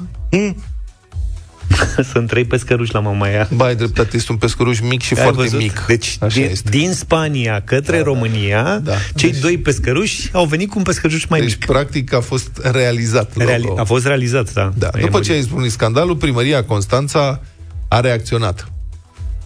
[2.12, 3.48] Sunt trei pescăruși la Mamaia.
[3.54, 5.58] Ba, ai dreptate, este un pescăruș mic și Ai foarte văzut?
[5.58, 5.84] mic.
[5.86, 6.70] Deci, Așa din, este.
[6.70, 8.94] din Spania către da, România, da.
[9.14, 11.64] cei Deci- doi pescăruși au venit cu un pescăruș mai Deci, mic.
[11.66, 13.80] practic, a fost realizat Reali- logo.
[13.80, 14.72] a fost realizat, da.
[14.78, 14.86] Da.
[14.96, 17.40] E După mod- ce a izbunit scandalul, primăria Constanța
[17.88, 18.72] a reacționat.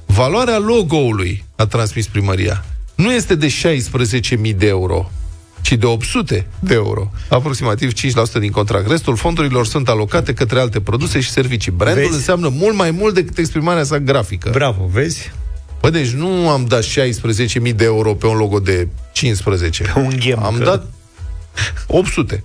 [0.06, 5.10] Valoarea logo-ului, a transmis primăria, nu este de 16.000 de euro,
[5.64, 7.94] ci de 800 de euro, aproximativ 5%
[8.38, 8.88] din contract.
[8.88, 11.72] Restul fondurilor sunt alocate către alte produse și servicii.
[11.72, 12.14] Brandul Vezi?
[12.14, 14.50] înseamnă mult mai mult decât exprimarea sa grafică.
[14.52, 15.30] Bravo, vezi?
[15.80, 19.82] Bă, deci nu am dat 16.000 de euro pe un logo de 15.
[19.82, 20.86] Pe un ghem, Am că- dat
[21.86, 22.44] 800.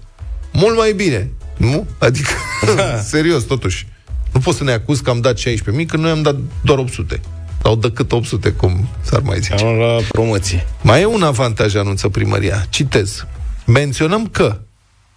[0.52, 1.88] Mult mai bine, nu?
[1.98, 2.30] Adică,
[3.14, 3.88] serios, totuși.
[4.34, 7.20] Nu pot să ne acuz că am dat 16.000, că noi am dat doar 800.
[7.64, 9.66] Sau decât 800, cum s-ar mai zice.
[9.66, 10.68] Am la promoție.
[10.82, 12.66] Mai e un avantaj, anunță primăria.
[12.70, 13.26] Citez.
[13.66, 14.60] Menționăm că,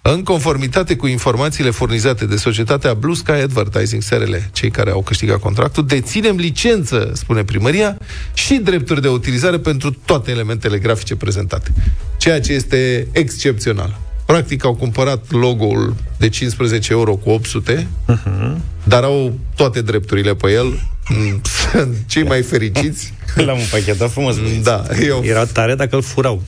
[0.03, 5.39] în conformitate cu informațiile furnizate de societatea Blue Sky Advertising SRL, cei care au câștigat
[5.39, 7.99] contractul, deținem licență, spune primăria,
[8.35, 11.73] și drepturi de utilizare pentru toate elementele grafice prezentate.
[12.17, 13.99] Ceea ce este excepțional.
[14.27, 18.57] Practic au cumpărat logo-ul de 15 euro cu 800, uh-huh.
[18.85, 20.81] dar au toate drepturile pe el.
[21.15, 21.41] Mm,
[21.73, 23.13] Sunt cei mai fericiți.
[23.47, 24.39] L-am împachetat frumos.
[24.39, 24.63] băieți.
[24.63, 26.43] Da, eu Era tare dacă îl furau.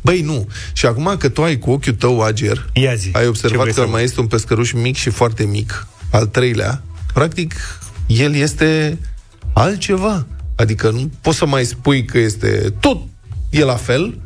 [0.00, 0.48] Băi, nu.
[0.72, 3.10] Și acum că tu ai cu ochiul tău ager, Ia zi.
[3.12, 6.26] ai Ce observat vrei că să mai este un pescăruș mic și foarte mic, al
[6.26, 6.82] treilea,
[7.14, 7.54] practic,
[8.06, 8.98] el este
[9.52, 10.26] altceva.
[10.56, 12.98] Adică nu poți să mai spui că este tot
[13.50, 14.18] e la fel,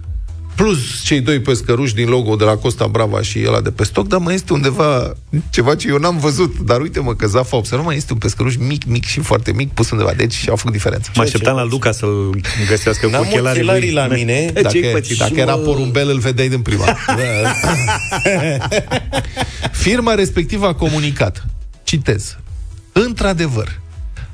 [0.63, 4.07] plus cei doi pescăruși din logo de la Costa Brava și ăla de pe stoc,
[4.07, 5.13] dar mai este undeva
[5.51, 6.59] ceva ce eu n-am văzut.
[6.59, 9.53] Dar uite mă că Zaf a observat, mai este un pescăruș mic, mic și foarte
[9.53, 10.13] mic pus undeva.
[10.17, 11.11] Deci au făcut diferență.
[11.15, 14.01] Mă așteptam la Luca să-l găsească cu N-am ochelarii ochelarii lui.
[14.03, 14.53] la mine.
[14.53, 15.19] Ce-ai Dacă, pățit?
[15.19, 16.85] dacă era porumbel, îl vedeai din prima.
[19.73, 21.47] Firma respectivă a comunicat,
[21.83, 22.37] citez,
[22.93, 23.81] într-adevăr,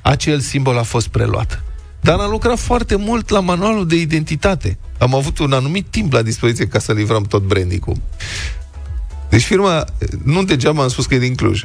[0.02, 1.62] acel simbol a fost preluat.
[2.06, 4.78] Dar am lucrat foarte mult la manualul de identitate.
[4.98, 7.96] Am avut un anumit timp la dispoziție ca să livrăm tot branding-ul.
[9.28, 9.84] Deci firma,
[10.24, 11.62] nu degeaba am spus că e din Cluj.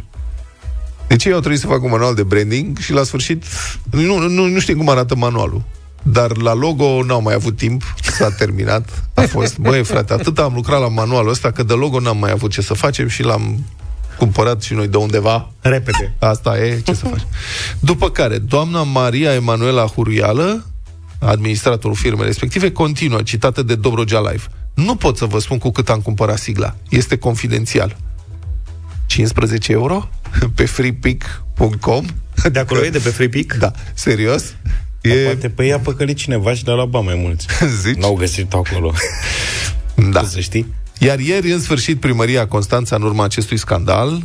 [1.07, 3.43] Deci ei au trebuit să facă un manual de branding și la sfârșit,
[3.91, 5.63] nu, nu, nu știu cum arată manualul.
[6.03, 7.83] Dar la logo n-au mai avut timp,
[8.17, 9.09] s-a terminat.
[9.13, 12.31] A fost, băi frate, atât am lucrat la manualul ăsta că de logo n-am mai
[12.31, 13.65] avut ce să facem și l-am
[14.17, 15.51] cumpărat și noi de undeva.
[15.61, 16.15] Repede.
[16.19, 17.25] Asta e, ce să faci.
[17.79, 20.65] După care, doamna Maria Emanuela Huruială,
[21.19, 24.43] administratorul firmei respective, continuă, citată de Dobrogea Live.
[24.73, 26.75] Nu pot să vă spun cu cât am cumpărat sigla.
[26.89, 27.97] Este confidențial.
[29.05, 30.09] 15 euro?
[30.55, 32.05] Pe freepick.com?
[32.51, 33.53] De acolo e, de pe FreePick?
[33.53, 34.53] Da, serios?
[35.01, 35.13] E...
[35.13, 37.47] E, Poate pe ea păcălit cineva și le-a luat bani mai mulți.
[37.81, 37.97] zici?
[37.97, 38.93] N-au găsit acolo.
[40.11, 40.23] Da.
[40.23, 40.73] Să știi?
[41.03, 44.21] Iar ieri, în sfârșit, primăria Constanța, în urma acestui scandal,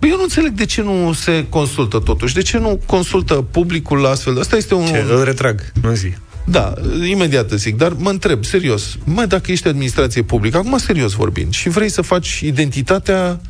[0.00, 2.34] Băi, eu nu înțeleg de ce nu se consultă totuși.
[2.34, 4.38] De ce nu consultă publicul la astfel?
[4.38, 4.86] Asta este un...
[4.86, 5.06] Ce?
[5.08, 6.12] Îl retrag, nu zi.
[6.44, 11.12] Da, imediat îți zic, dar mă întreb, serios, mai dacă ești administrație publică, acum serios
[11.12, 13.40] vorbind, și vrei să faci identitatea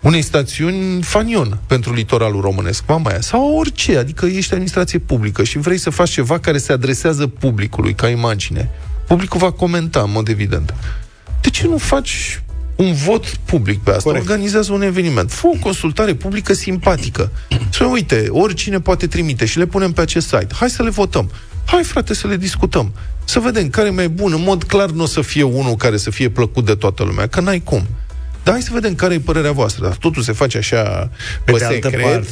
[0.00, 5.78] unei stațiuni fanion pentru litoralul românesc, Mamaia, sau orice, adică ești administrație publică și vrei
[5.78, 8.70] să faci ceva care se adresează publicului ca imagine.
[9.06, 10.74] Publicul va comenta, în mod evident.
[11.40, 12.42] De ce nu faci
[12.76, 14.02] un vot public pe asta?
[14.02, 14.28] Corect.
[14.28, 15.32] Organizează un eveniment.
[15.32, 17.30] Fă o consultare publică simpatică.
[17.70, 20.54] Să uite, oricine poate trimite și le punem pe acest site.
[20.54, 21.30] Hai să le votăm.
[21.64, 22.92] Hai, frate, să le discutăm.
[23.24, 24.32] Să vedem care e mai bun.
[24.32, 27.26] În mod clar nu o să fie unul care să fie plăcut de toată lumea,
[27.26, 27.86] că n-ai cum.
[28.42, 29.84] Dar hai să vedem care e părerea voastră.
[29.84, 31.10] Dar totul se face așa
[31.44, 32.26] pe, pe secret.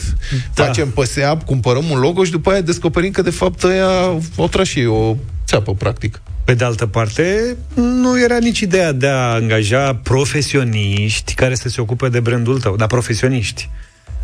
[0.55, 0.65] Da.
[0.65, 4.47] Facem pe SEAP, cumpărăm un logo și după aia descoperim că de fapt ăia o
[4.49, 5.17] trag și o
[5.47, 6.21] țeapă, practic.
[6.49, 11.81] Pe de altă parte, nu era nici ideea de a angaja profesioniști care să se
[11.81, 13.69] ocupe de brandul tău, dar profesioniști.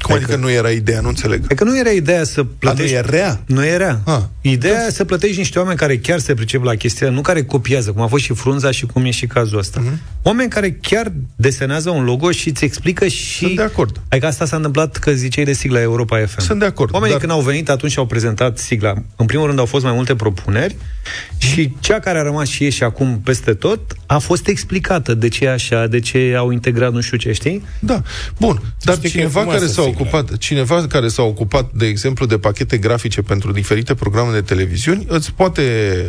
[0.02, 1.00] Cum adică, adică nu era ideea?
[1.00, 1.44] Nu înțeleg.
[1.44, 2.96] Adică nu era ideea să plătești...
[2.96, 3.40] A, nu era?
[3.46, 4.00] Nu era.
[4.04, 4.30] A.
[4.40, 4.90] Ideea da.
[4.90, 8.06] să plătești niște oameni care chiar se pricep la chestia, nu care copiază, cum a
[8.06, 9.80] fost și frunza și cum e și cazul ăsta.
[9.80, 10.22] Uh-huh.
[10.22, 13.38] Oameni care chiar desenează un logo și îți explică și...
[13.38, 14.00] Sunt de acord.
[14.08, 16.40] Adică asta s-a întâmplat că ziceai de sigla Europa FM.
[16.40, 16.92] Sunt de acord.
[16.92, 17.26] Oamenii dar...
[17.26, 18.94] când au venit atunci au prezentat sigla.
[19.16, 20.76] În primul rând au fost mai multe propuneri
[21.38, 25.28] și cea care a rămas și e și acum peste tot a fost explicată de
[25.28, 27.64] ce e așa, de ce au integrat nu știu ce, știi?
[27.78, 28.02] Da.
[28.38, 28.62] Bun.
[28.82, 33.22] Dar știi cineva care s-a ocupat, cineva care s-a ocupat, de exemplu, de pachete grafice
[33.22, 35.62] pentru diferite programe de televiziuni, îți poate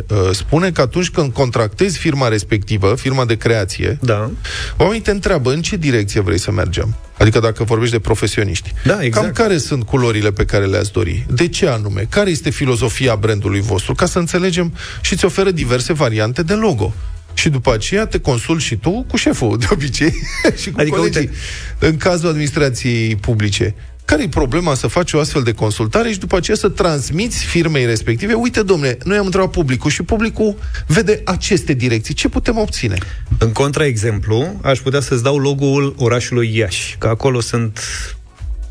[0.08, 4.30] uh, spune că atunci când contractezi firma respectivă, firma de creație, da.
[4.76, 6.96] oamenii te întreabă în ce direcție vrei să mergem.
[7.18, 8.72] Adică dacă vorbești de profesioniști.
[8.84, 9.24] Da, exact.
[9.24, 11.26] Cam care sunt culorile pe care le-ați dori?
[11.28, 12.06] De ce anume?
[12.10, 13.94] Care este filozofia brandului vostru?
[13.94, 16.94] Ca să înțelegem și îți oferă diverse variante de logo.
[17.36, 20.14] Și după aceea te consult și tu cu șeful, de obicei,
[20.62, 21.20] și cu adică, colegii.
[21.20, 21.32] Uite...
[21.78, 23.74] În cazul administrației publice,
[24.06, 27.86] care e problema să faci o astfel de consultare și după aceea să transmiți firmei
[27.86, 28.32] respective?
[28.32, 32.14] Uite, domne, noi am întrebat publicul și publicul vede aceste direcții.
[32.14, 32.98] Ce putem obține?
[33.38, 37.80] În contraexemplu, aș putea să-ți dau logo-ul orașului Iași, că acolo sunt...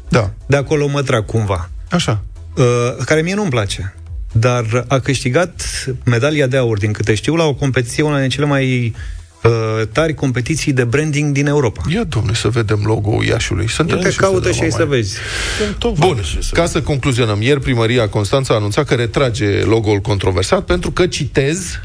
[0.09, 0.31] Da.
[0.45, 1.69] De acolo mă trag cumva.
[1.89, 2.23] Așa.
[2.57, 2.63] Uh,
[3.05, 3.95] care mie nu-mi place.
[4.39, 5.61] Dar a câștigat
[6.03, 8.93] medalia de aur, din câte știu, la o competiție, una din cele mai
[9.43, 11.81] uh, tari competiții de branding din Europa.
[11.93, 13.69] Ia, domnule, să vedem logo-ul Iașului.
[13.69, 15.17] Să te caută și ai să vezi.
[15.97, 16.19] Bun,
[16.51, 21.79] ca să concluzionăm, ieri primăria Constanța a anunțat că retrage logo-ul controversat pentru că, citez,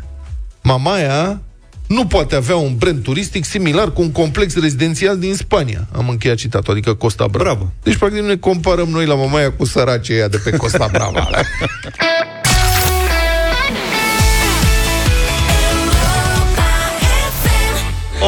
[0.62, 1.40] Mamaia
[1.86, 5.86] nu poate avea un brand turistic similar cu un complex rezidențial din Spania.
[5.92, 7.44] Am încheiat citatul, adică Costa Brava.
[7.44, 7.72] Bravo.
[7.82, 11.28] Deci, practic, ne comparăm noi la Mamaia cu săracii de pe Costa Brava.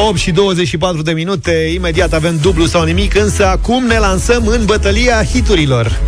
[0.07, 4.65] 8 și 24 de minute, imediat avem dublu sau nimic, însă acum ne lansăm în
[4.65, 5.99] bătălia hiturilor.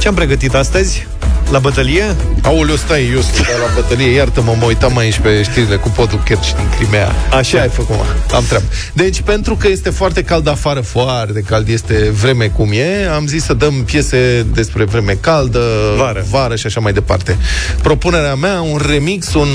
[0.00, 1.06] Ce am pregătit astăzi?
[1.50, 2.16] La bătălie?
[2.42, 6.54] Aoleu, stai, eu stau la bătălie, iartă-mă, mă uitam aici pe știrile cu podul Kerch
[6.54, 7.14] din Crimea.
[7.32, 8.04] Așa ai făcut, mă?
[8.34, 8.64] Am treabă.
[8.92, 13.44] Deci, pentru că este foarte cald afară, foarte cald, este vreme cum e, am zis
[13.44, 15.60] să dăm piese despre vreme caldă,
[15.96, 17.36] vară, vară și așa mai departe.
[17.82, 19.48] Propunerea mea, un remix, un,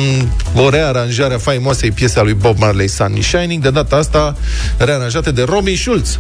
[0.56, 4.36] o rearanjare a faimoasei piese a lui Bob Marley, Sun Shining, de data asta
[4.78, 6.20] rearanjate de Robin Schulz.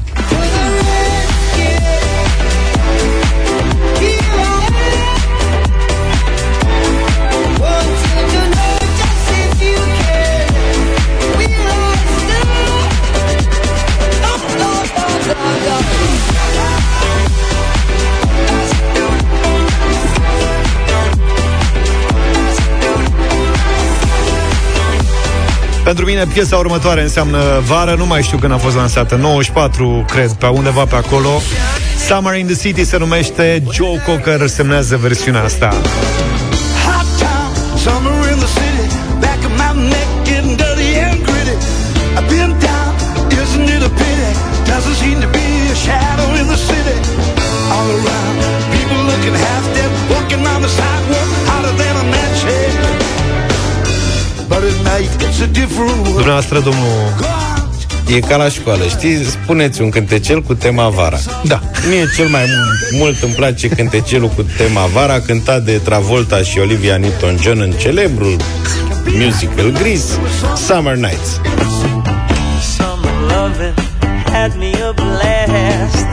[25.91, 30.31] 'Pentru mine piesa următoare înseamnă vară, nu mai știu când a fost lansată, 94, cred,
[30.31, 31.41] pe undeva pe acolo.
[32.07, 35.81] Summer in the City se numește, Joe Cocker semnează versiunea asta.
[56.03, 57.13] Dumneavoastră, domnul
[58.15, 59.25] E ca la școală, știi?
[59.25, 61.17] Spuneți un cântecel cu tema vara.
[61.43, 61.59] Da.
[61.89, 62.45] Mie cel mai
[62.91, 68.35] mult îmi place cântecelul cu tema vara, cântat de Travolta și Olivia Newton-John în celebrul
[69.05, 70.19] musical Grease,
[70.67, 71.41] Summer Nights.
[72.75, 73.73] Summer loving
[74.31, 76.05] had me a blast.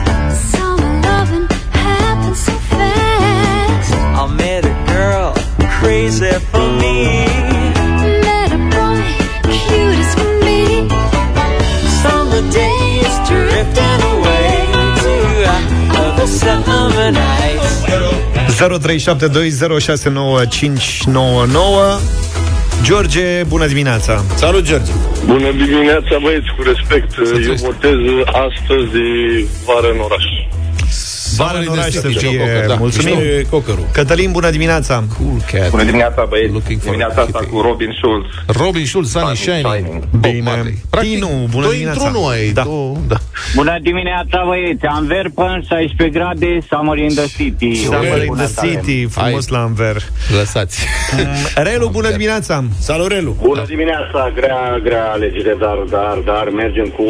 [0.51, 3.93] Summer loving happened so fast.
[3.93, 5.31] I met a girl
[5.81, 7.28] crazy for me.
[18.59, 18.63] 0372069599
[22.83, 24.23] George, bună dimineața!
[24.35, 24.91] Salut, George!
[25.25, 27.17] Bună dimineața, băieți, cu respect.
[27.47, 28.97] Eu votez astăzi
[29.65, 30.23] vară în oraș.
[31.43, 32.37] Vară în oraș să fie.
[32.37, 32.75] Cocker, da.
[32.75, 33.15] Mulțumim.
[33.17, 33.85] Mișto Cockerul.
[33.91, 35.03] Cătălin, bună dimineața!
[35.17, 35.69] Cool cat.
[35.69, 36.51] Bună dimineața, băieți.
[36.51, 37.53] Looking for Dimineața a asta kitty.
[37.53, 38.25] cu Robin Schulz.
[38.63, 39.73] Robin Schulz, Sunny Sunny Shining.
[39.73, 40.03] Shining.
[40.11, 40.41] Bob Bine.
[40.49, 40.77] Marley.
[40.89, 42.03] Practic, Tinu, bună doi dimineața.
[42.05, 42.49] într-unul ai.
[42.59, 42.63] Da.
[42.63, 43.17] Două, da.
[43.55, 44.85] Bună dimineața, băieți!
[44.85, 47.71] Antwerpen, 16 grade, Summer in the City.
[47.83, 48.67] Summer in Bună the tare.
[48.67, 49.55] City, frumos Hai.
[49.55, 49.97] la Anver.
[50.37, 50.77] Lăsați.
[51.67, 52.63] Relu, bună dimineața!
[52.79, 53.35] Salut, Relu!
[53.41, 57.03] Bună dimineața, grea, grea alegere, dar, dar, dar mergem cu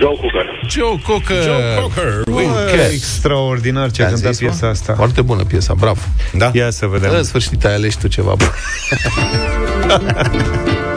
[0.00, 0.46] Joe Cooker.
[0.68, 1.42] Joe Cocker.
[1.42, 2.22] Joe Cocker.
[2.30, 2.40] Bă,
[2.76, 2.90] Cat.
[2.90, 4.48] extraordinar ce a Te-am cântat zis, mă?
[4.48, 4.94] piesa asta.
[4.94, 6.00] Foarte bună piesa, bravo.
[6.32, 6.50] Da?
[6.54, 7.10] Ia să vedem.
[7.14, 8.36] În sfârșit ai ales tu ceva.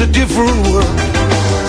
[0.00, 0.96] it's a different world.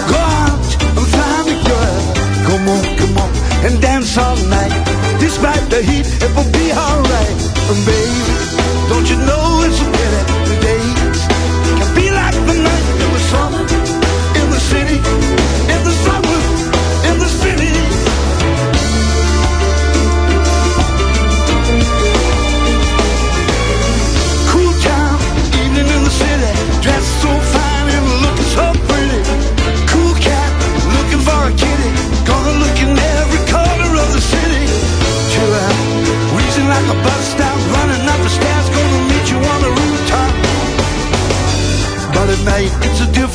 [0.07, 2.01] Go out and find a girl.
[2.45, 3.29] Come on, come on,
[3.65, 4.73] and dance all night.
[5.19, 7.37] Despite the heat, it will be alright.
[7.69, 8.21] And baby,
[8.89, 9.38] don't you know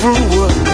[0.04, 0.73] through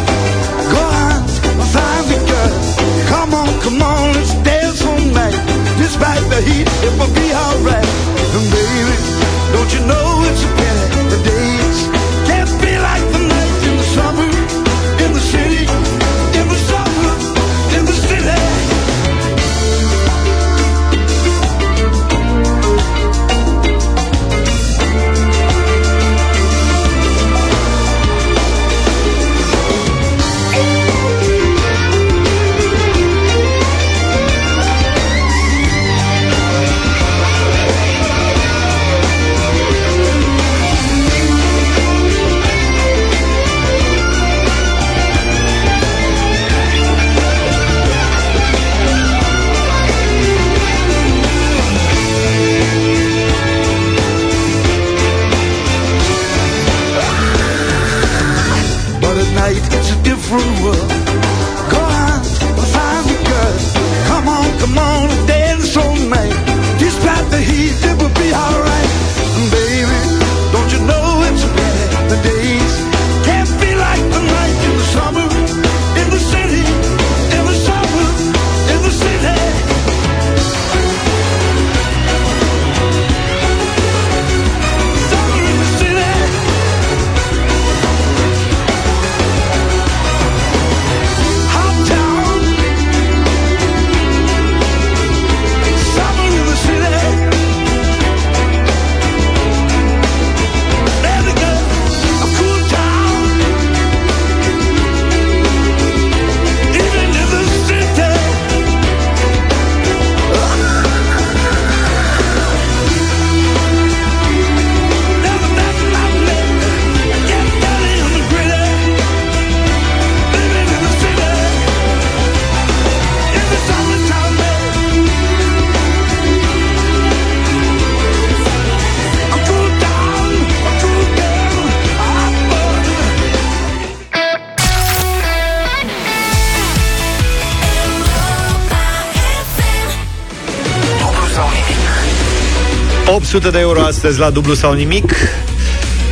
[143.21, 145.13] 800 de euro astăzi la dublu sau nimic.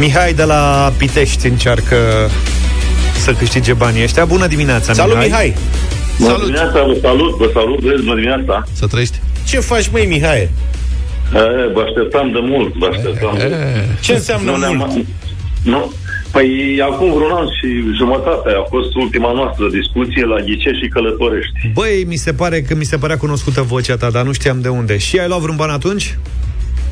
[0.00, 1.96] Mihai de la Pitești încearcă
[3.16, 4.24] să câștige banii ăștia.
[4.24, 5.28] Bună dimineața, Salut, Mihai!
[5.28, 5.54] Mihai!
[6.18, 8.64] Bună dimineața, vă salut, vă salut, băieți, bună dimineața.
[8.72, 9.18] Să trăiești.
[9.46, 10.40] Ce faci, măi, Mihai?
[10.40, 10.50] E,
[11.74, 14.00] vă așteptam de mult, vă așteptam de mult.
[14.00, 15.06] Ce înseamnă Nu ne-am- mult?
[15.62, 15.92] Nu,
[16.30, 21.70] Păi acum vreun an și jumătate a fost ultima noastră discuție la Ghice și Călătorești.
[21.72, 24.68] Băi, mi se pare că mi se părea cunoscută vocea ta, dar nu știam de
[24.68, 24.96] unde.
[24.98, 26.18] Și ai luat vreun ban atunci?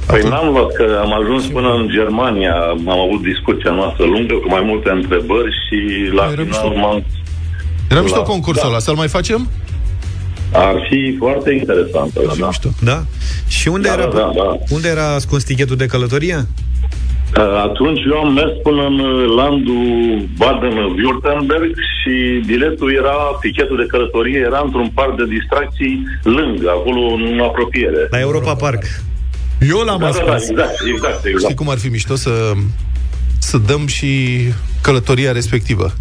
[0.06, 4.48] Păi n-am luat că am ajuns până în Germania, am avut discuția noastră lungă cu
[4.48, 5.78] mai multe întrebări și
[6.14, 6.72] la Era final mișto.
[6.76, 7.04] m-am...
[7.90, 8.68] Era mișto La- concursul da.
[8.68, 9.48] ăla, să-l mai facem?
[10.52, 12.10] Ar fi foarte interesant.
[12.16, 12.46] Ar fi Da.
[12.46, 12.68] mișto.
[12.82, 13.02] Da?
[13.48, 14.56] Și unde Da, era, da, da.
[14.70, 16.36] unde era ascuns tichetul de călătorie?
[17.38, 19.84] Uh, Atunci eu am mers până în uh, landul
[20.42, 27.40] Baden-Württemberg și biletul era, tichetul de călătorie era într-un parc de distracții lâng, acolo în
[27.42, 28.06] apropiere.
[28.10, 28.82] La Europa Park.
[29.60, 30.48] Eu l-am Da, da, da, ascuns.
[30.48, 31.42] exact, exact, exact.
[31.42, 32.52] Știi cum ar fi mișto să,
[33.38, 34.38] să dăm și
[34.80, 35.92] călătoria respectivă?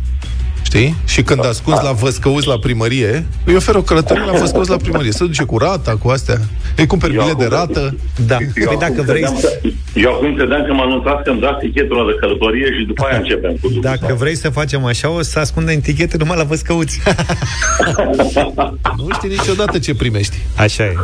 [0.64, 0.96] Știi?
[1.06, 5.12] Și când ascunzi la Văscăuți la primărie, îi oferă o călătorie la Văscăuți la primărie.
[5.12, 6.40] Se duce cu rata, cu astea.
[6.78, 7.98] Îi cumperi Eu bilet de acum- rată.
[8.28, 8.38] Da.
[8.42, 11.40] Eu Păi acum dacă vrei, credeam că- Eu acum credeam că mă anunțați că îmi
[11.40, 13.82] dați tichetul ăla de călătorie și după aia începem cu dublu.
[13.82, 17.00] dacă vrei să facem așa, o să ascundem tichete numai la văscăuți.
[18.98, 20.38] Nu știi niciodată ce primești.
[20.56, 20.96] Așa e.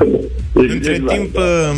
[0.54, 1.42] Între Exact, timp, da.
[1.42, 1.76] uh,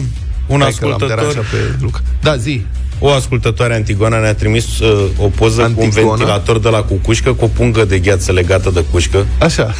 [0.47, 1.99] un Hai că l-am ascultător, deranjat pe Luca.
[2.21, 2.65] Da, zi.
[2.99, 6.15] o ascultătoare Antigona ne-a trimis uh, o poză cu un Antigona?
[6.15, 9.73] ventilator de la cu cușcă, cu o pungă de gheață legată de cușcă Așa.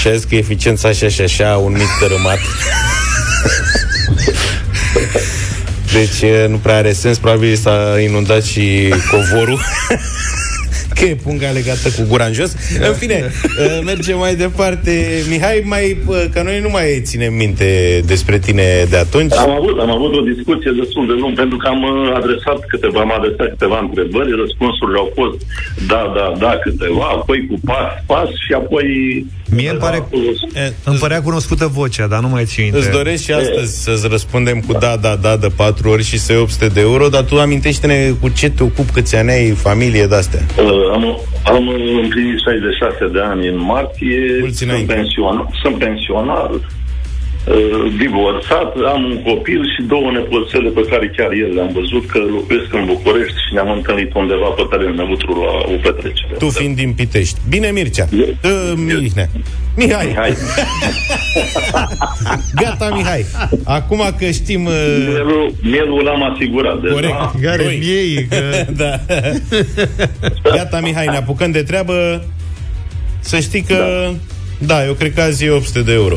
[0.00, 2.38] și a zis că eficiența așa și așa, un mic tărâmat.
[5.92, 9.60] Deci uh, nu prea are sens, probabil s-a inundat și covorul.
[10.98, 12.52] Că e punga legată cu gura în jos.
[12.88, 15.22] În fine, uh, mergem mai departe.
[15.30, 17.68] Mihai, mai, uh, că noi nu mai ținem minte
[18.06, 19.32] despre tine de atunci.
[19.34, 23.00] Am avut, am avut o discuție destul de lungă pentru că am uh, adresat câteva,
[23.00, 25.38] am adresat câteva întrebări, răspunsurile au fost
[25.86, 28.86] da, da, da, câteva, apoi cu pas, pas și apoi...
[29.56, 30.08] Mie îmi pare-
[30.54, 32.78] E, Îmi părea cunoscută vocea, dar nu mai țin minte.
[32.78, 36.32] Îți doresc și astăzi să-ți răspundem cu da, da, da de patru ori și să
[36.32, 40.06] iei 800 de euro, dar tu amintește-ne cu ce te ocupi, câți ani ai, familie
[40.06, 40.40] de-astea.
[40.58, 41.68] Uh, am, am
[42.02, 44.94] împlinit 66 de ani în martie, Mulți sunt, înainte.
[44.94, 46.60] pensionar, sunt pensionar, uh,
[47.98, 52.72] divorțat, am un copil și două nepoțele pe care chiar ieri le-am văzut că locuiesc
[52.72, 56.34] în București și ne-am întâlnit undeva pe teren neutru la o petrecere.
[56.38, 57.38] Tu fiind din Pitești.
[57.48, 58.06] Bine, Mircea.
[58.18, 59.28] Eu- Uh, Mihnea.
[59.76, 60.12] Mihai.
[60.16, 60.30] Hai,
[62.62, 63.24] Gata, Mihai.
[63.64, 64.64] Acum că știm...
[64.64, 64.72] Uh,
[65.08, 66.80] mielul, mielul l-am asigurat.
[66.80, 67.12] Deci, Corect.
[67.18, 67.76] da, Care Doi.
[67.78, 68.36] miei, că...
[68.82, 69.00] da.
[70.42, 72.24] Gata, Mihai, ne apucăm de treabă.
[73.20, 73.74] Să știi că...
[74.58, 76.16] Da, da eu cred că azi e 800 de euro.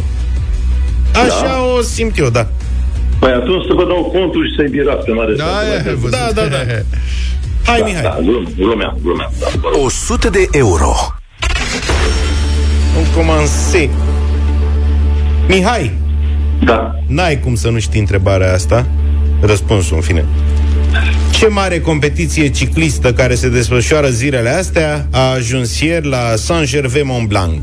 [1.16, 1.62] Așa da.
[1.78, 2.48] o simt eu, da.
[3.20, 5.92] Păi atunci să vă dau contul și să-i birați, că n-are Da, sens să e,
[5.92, 6.12] mai- văzut.
[6.18, 6.58] Da, da, da.
[7.66, 8.02] Hai, Da, Mihai.
[8.02, 9.32] da, glum- glumeam, glumeam.
[9.40, 9.86] Da, vă rog.
[9.86, 10.92] 100 de euro.
[12.98, 13.90] Un comanse.
[15.48, 15.92] Mihai,
[16.64, 16.92] da.
[17.08, 18.86] n-ai cum să nu știi întrebarea asta.
[19.42, 20.26] Răspunsul, în fine.
[21.32, 27.62] Ce mare competiție ciclistă care se desfășoară zilele astea a ajuns ieri la Saint-Gervais-Mont-Blanc?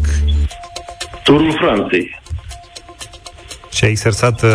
[1.24, 2.17] Turul Franței.
[3.78, 4.50] Și a exersat, uh,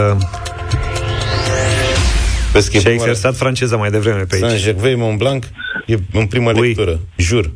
[2.52, 4.44] Vezi că e și a prima- exersat franceza mai devreme pe aici.
[4.44, 5.44] Saint-Gervais-Mont-Blanc
[5.86, 6.68] e în prima Ui.
[6.68, 7.52] lectură, jur.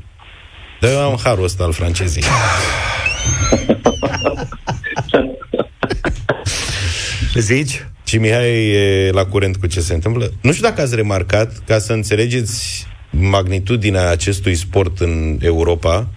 [0.80, 2.24] Dar eu am harul ăsta al francezii.
[7.34, 7.86] Zici?
[8.06, 10.32] Și Mihai e la curent cu ce se întâmplă.
[10.42, 16.08] Nu știu dacă ați remarcat, ca să înțelegeți magnitudinea acestui sport în Europa,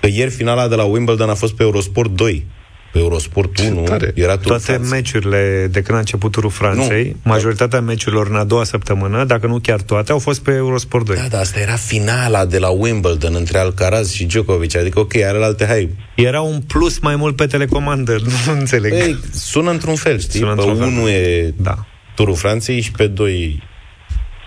[0.00, 2.46] că ieri finala de la Wimbledon a fost pe Eurosport 2.
[2.92, 4.12] Pe Eurosport 1 tare.
[4.14, 7.30] era tot Toate meciurile de când a început turul Franței, Nu.
[7.30, 11.16] majoritatea meciurilor în a doua săptămână, dacă nu chiar toate, au fost pe Eurosport 2.
[11.16, 14.76] Da, dar asta era finala de la Wimbledon între Alcaraz și Djokovic.
[14.76, 15.88] Adică, ok, are alte hai.
[16.14, 18.16] Era un plus mai mult pe telecomandă,
[18.46, 18.92] nu înțeleg.
[18.92, 20.38] Ei, sună într-un fel, știi?
[20.38, 20.86] Sună pe într-un fel.
[20.86, 23.62] unul e Da, turul Franței și pe doi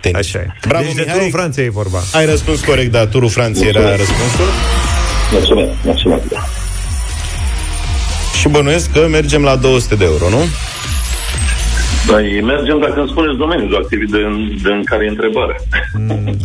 [0.02, 0.18] tenis.
[0.18, 0.48] așa e.
[0.68, 1.18] Bravo, deci de Mihai.
[1.18, 2.00] turul Franței e vorba.
[2.14, 4.46] Ai răspuns corect, da, turul Franței era răspunsul.
[5.32, 6.24] Mulțumesc, mulțumesc.
[6.30, 6.44] Da.
[8.44, 10.38] Și bănuiesc că mergem la 200 de euro, nu?
[12.08, 15.62] Păi mergem dacă îmi spuneți domeniul de activitate de, de în care e întrebare.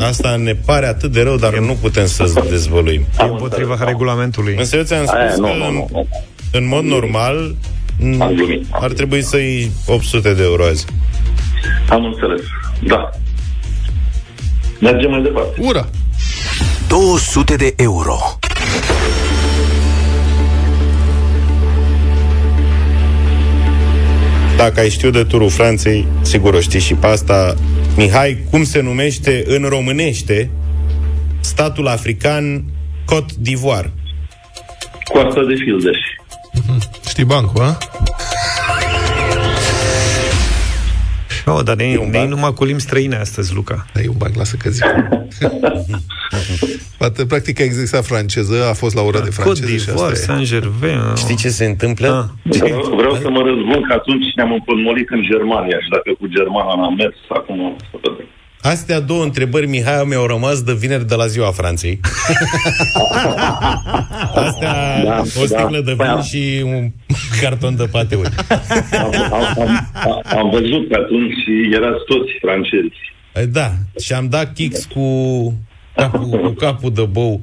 [0.09, 3.01] Asta ne pare atât de rău, dar nu putem să dezvăluim.
[3.21, 4.55] E împotriva regulamentului.
[4.59, 6.09] Însă eu ți-am Aia, spus nu, că nu, nu, nu.
[6.53, 7.55] în mod normal
[8.01, 8.67] m, Am glumit.
[8.71, 10.85] ar trebui să iei 800 de euro azi.
[11.91, 12.41] Am înțeles.
[12.87, 13.11] Da.
[14.81, 15.61] Mergem mai departe.
[15.61, 15.89] Ura!
[16.89, 18.17] 200 de euro.
[24.59, 27.55] Dacă ai știu de turul Franței, sigur o știi și pe asta.
[27.97, 30.51] Mihai, cum se numește în românește
[31.41, 32.65] statul african
[33.05, 33.91] Côte d'Ivoire?
[35.13, 35.99] Coasta de Fildeș.
[37.09, 37.79] Știi bancul, a?
[41.49, 43.87] Oh, dar ne, ne numai cu limbi străine astăzi, Luca.
[43.95, 44.85] Da, e un banc, lasă că zic.
[46.99, 50.11] Poate, practic a exersat franceză, a fost la ora de Côte franceză și d'Ivoire, asta
[50.11, 50.15] e.
[50.15, 51.19] Saint-Gervais.
[51.25, 52.09] Știi ce se întâmplă?
[52.45, 52.57] Ah.
[52.59, 56.75] Vreau, vreau să mă răzbun că atunci ne-am împotmolit în Germania și dacă cu germana
[56.81, 58.27] n-am mers, acum să vedem.
[58.63, 62.01] Astea două întrebări, Mihai, mi-au rămas de vineri de la ziua Franței.
[64.35, 65.81] Astea, Da, o sticlă da.
[65.81, 66.91] de Păi vin am- și un
[67.41, 68.31] carton de pateuri.
[68.49, 71.35] Am, am, am, am, am văzut că atunci
[71.73, 72.97] erați toți francezi.
[73.35, 75.05] Eh, Da, și am dat kicks cu
[75.97, 77.41] capul, cu capul de bou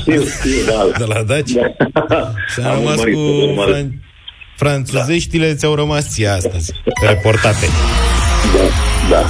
[0.00, 0.98] Știu, știu, da.
[0.98, 1.50] de la Daci.
[2.08, 2.32] Da.
[2.52, 3.74] Și am Am rămas urmărit, cu am urmărit.
[3.74, 4.00] fran-
[4.56, 6.72] franțuzeștile ți-au rămas ție astăzi,
[7.08, 7.66] reportate.
[9.10, 9.24] Da.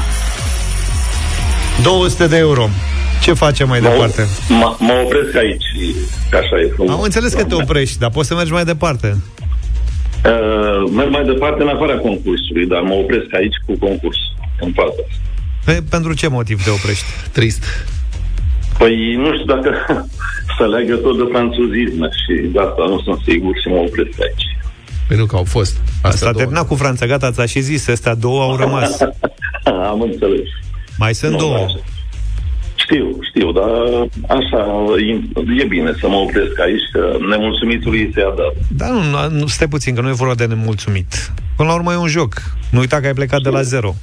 [1.83, 2.69] 200 de euro.
[3.23, 4.27] Ce facem mai Mă, departe?
[4.49, 5.65] mă, mă opresc aici,
[6.31, 6.93] că așa e frumos.
[6.95, 9.17] Am înțeles că te oprești, dar poți să mergi mai departe.
[10.25, 14.17] Uh, merg mai departe în afara concursului, dar mă opresc aici cu concurs,
[14.61, 15.21] în partea asta.
[15.65, 17.05] Pe, pentru ce motiv te oprești?
[17.33, 17.65] Trist.
[18.79, 19.71] Păi nu știu dacă
[20.59, 24.47] să leagă tot de franțuzism și de asta nu sunt sigur și mă opresc aici.
[25.09, 25.77] Păi nu că au fost.
[26.03, 26.35] Asta a două.
[26.43, 29.01] terminat cu Franța, gata, ți-a și zis, astea două au rămas.
[29.91, 30.49] Am înțeles.
[30.99, 31.57] Mai sunt Nu, două.
[31.57, 31.81] așa.
[32.75, 33.71] Știu, știu, dar
[34.39, 34.67] așa
[35.09, 35.13] e,
[35.63, 38.59] e bine să mă opresc aici, că nemulțumitului se adaptă.
[38.69, 41.33] Dar nu, nu, stai puțin, că nu e vorba de nemulțumit.
[41.57, 42.43] Până la urmă e un joc.
[42.71, 43.95] Nu uita că ai plecat de la zero.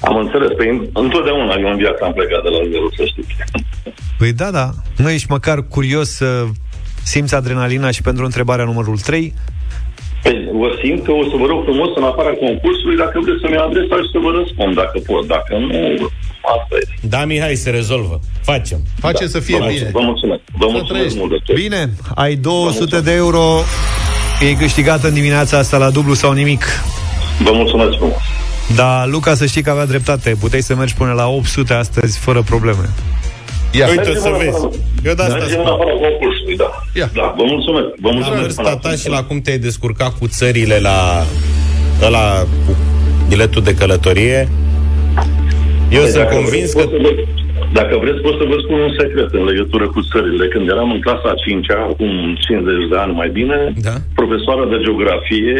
[0.00, 3.34] Am înțeles, păi întotdeauna eu în viață am plecat de la zero, să știți.
[4.18, 4.70] Păi da, da.
[4.96, 6.44] Nu ești măcar curios să
[7.02, 9.34] simți adrenalina și pentru întrebarea numărul 3?
[10.22, 13.62] Păi, vă simt că o să vă rog frumos în afara concursului, dacă vreți să-mi
[13.66, 15.24] adresați și să vă răspund, dacă pot.
[15.34, 15.68] Dacă nu,
[16.54, 16.84] asta e.
[17.12, 18.14] Da, Mihai, se rezolvă.
[18.50, 18.78] Facem.
[19.06, 19.88] Face să fie vă, bine.
[19.98, 20.42] Vă mulțumesc.
[20.62, 21.18] Vă mulțumesc trăiești.
[21.18, 21.54] mult de tot.
[21.64, 21.82] Bine,
[22.24, 23.44] ai 200 de euro.
[24.48, 26.64] E câștigat în dimineața asta la dublu sau nimic.
[27.46, 28.22] Vă mulțumesc frumos.
[28.76, 30.36] Dar Luca, să știi că avea dreptate.
[30.40, 32.88] Puteai să mergi până la 800 astăzi fără probleme.
[33.78, 33.86] Ia.
[33.88, 34.48] Uite, Mergem să în vezi.
[34.56, 34.70] afara-
[35.08, 35.72] Eu de asta Mergem în spun.
[35.74, 36.70] afara concursului, da.
[37.00, 37.08] Ia.
[37.14, 37.86] Da, vă mulțumesc.
[38.00, 38.42] Vă Am mulțumesc.
[38.42, 38.98] mers până tata acum.
[39.00, 40.98] și la cum te-ai descurcat cu țările la
[42.06, 42.26] ăla
[42.66, 42.76] cu
[43.28, 44.48] biletul de călătorie.
[45.96, 47.24] Eu Păi, sunt dacă convins vreți, că pot să vă-
[47.78, 50.44] Dacă vreți, pot să vă spun un secret în legătură cu țările.
[50.54, 52.12] Când eram în clasa a 5-a, acum
[52.46, 53.58] 50 de ani mai bine,
[53.88, 53.94] Da.
[54.20, 55.56] profesoara de geografie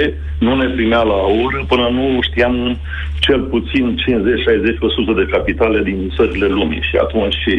[0.46, 2.54] nu ne primea la oră până nu știam
[3.26, 6.82] cel puțin 50-60% de capitale din țările lumii.
[6.88, 7.54] Și atunci și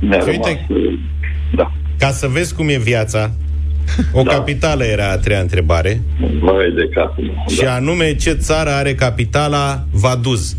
[0.00, 0.30] mi-a Uite.
[0.68, 0.84] rămas...
[0.86, 0.98] uh,
[1.60, 1.66] Da.
[1.98, 3.30] ca să vezi cum e viața,
[4.12, 4.30] o Da.
[4.32, 6.00] capitală era a treia întrebare,
[6.40, 7.44] Vai de capul meu.
[7.48, 7.74] și Da.
[7.74, 10.56] anume ce țară are capitala Vaduz.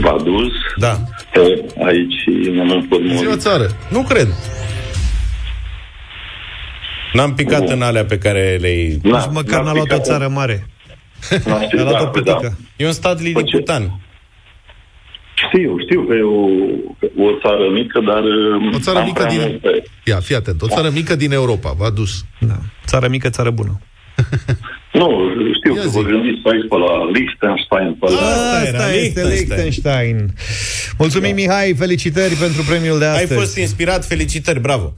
[0.00, 0.52] V-a dus.
[0.76, 0.98] Da.
[1.32, 1.40] Că
[1.84, 2.14] Aici
[2.54, 3.40] ne-am Zi o împotmolit.
[3.40, 3.76] țară.
[3.90, 4.28] Nu cred.
[7.12, 8.98] N-am picat în alea pe care le-ai...
[9.02, 10.66] Da, Nici măcar n-a n-am luat o picat- țară mare.
[11.44, 12.32] n-am A știut, luat o da, da.
[12.34, 12.58] pitică.
[12.76, 14.00] E un stat liliputan.
[15.46, 16.44] Știu, știu că e o,
[17.26, 18.22] o țară mică, dar...
[18.74, 19.82] O țară am mică prea din- multe.
[20.04, 20.62] Ia, fii atent.
[20.62, 21.72] O țară mică din Europa.
[21.78, 22.24] V-a dus.
[22.38, 22.54] Da.
[22.86, 23.80] Țară mică, țară bună.
[25.00, 25.08] Nu,
[25.58, 25.94] știu Ia că zi.
[25.96, 28.18] vă gândiți pe aici pe la Liechtenstein, pe la...
[28.30, 29.28] Asta era, Asta este Liechtenstein.
[29.28, 30.16] Liechtenstein.
[30.98, 33.40] Mulțumim, Mihai, felicitări pentru premiul de Ai astăzi.
[33.40, 34.94] fost inspirat, felicitări, bravo!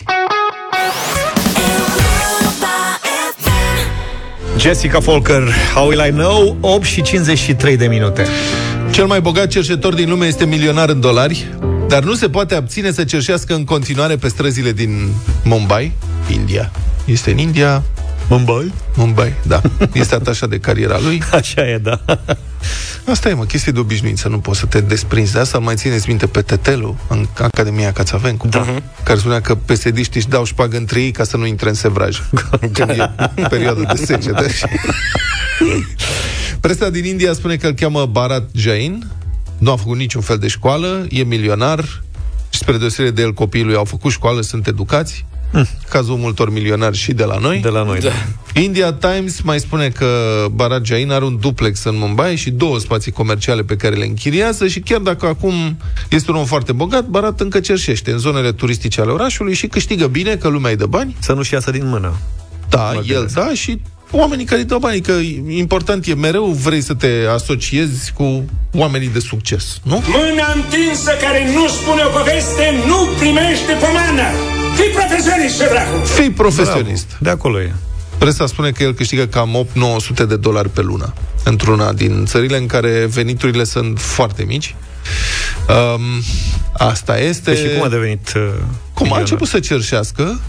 [4.59, 5.43] Jessica Folker,
[5.75, 8.27] How Will I Know, 8 și 53 de minute.
[8.91, 11.47] Cel mai bogat cerșetor din lume este milionar în dolari,
[11.89, 15.09] dar nu se poate abține să cerșească în continuare pe străzile din
[15.45, 15.93] Mumbai,
[16.33, 16.71] India.
[17.05, 17.83] Este în India,
[18.29, 18.73] Mumbai?
[18.95, 19.61] Mumbai, da.
[19.93, 21.23] Este atașat de cariera lui.
[21.33, 22.01] Așa e, da.
[23.07, 24.29] Asta e, mă, chestie de obișnuință.
[24.29, 25.59] Nu poți să te desprinzi de asta.
[25.59, 28.67] Îl mai țineți minte pe Tetelu, în Academia Cațavencu, da.
[29.03, 32.23] care spunea că psd își dau șpagă între ei ca să nu intre în sevraj.
[32.73, 33.11] Când e
[33.49, 34.47] perioada de secetă.
[36.61, 39.11] Presa din India spune că îl cheamă Bharat Jain,
[39.59, 42.03] nu a făcut niciun fel de școală, e milionar
[42.51, 45.25] și spre deosebire de el copiii lui au făcut școală, sunt educați.
[45.89, 47.59] Cazul multor milionari și de la noi.
[47.61, 48.11] De la noi, da.
[48.61, 50.07] India Times mai spune că
[50.55, 54.67] Bharat Jain are un duplex în Mumbai și două spații comerciale pe care le închiriază
[54.67, 55.77] și chiar dacă acum
[56.09, 60.07] este un om foarte bogat, Bharat încă cerșește în zonele turistice ale orașului și câștigă
[60.07, 61.17] bine, că lumea îi dă bani.
[61.19, 62.15] Să nu-și iasă din mână.
[62.69, 63.35] Da, Mă el gândesc.
[63.35, 63.81] da și
[64.11, 65.13] oamenii care îi dau bani, că
[65.49, 68.45] important e mereu vrei să te asociezi cu
[68.75, 70.03] oamenii de succes, nu?
[70.07, 74.29] Mâna întinsă care nu spune o poveste nu primește pomană.
[74.77, 76.05] Fii profesionist, ce dracu!
[76.05, 77.17] Fii profesionist.
[77.21, 77.73] De acolo e.
[78.19, 79.67] Presa spune că el câștigă cam
[80.23, 81.13] 8-900 de dolari pe lună
[81.45, 84.75] într-una din țările în care veniturile sunt foarte mici.
[85.69, 86.01] Um,
[86.73, 87.51] asta este...
[87.51, 89.21] Deci și cum a devenit uh, Cum a milionar?
[89.21, 90.41] început să cerșească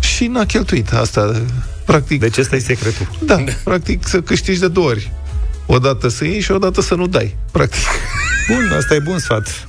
[0.00, 1.42] și n-a cheltuit asta.
[1.88, 3.06] Practic, Deci ăsta e secretul.
[3.20, 5.10] da, practic să câștigi de două ori.
[5.66, 7.86] Odată să iei și odată să nu dai, practic.
[8.48, 9.68] Bun, asta e bun sfat.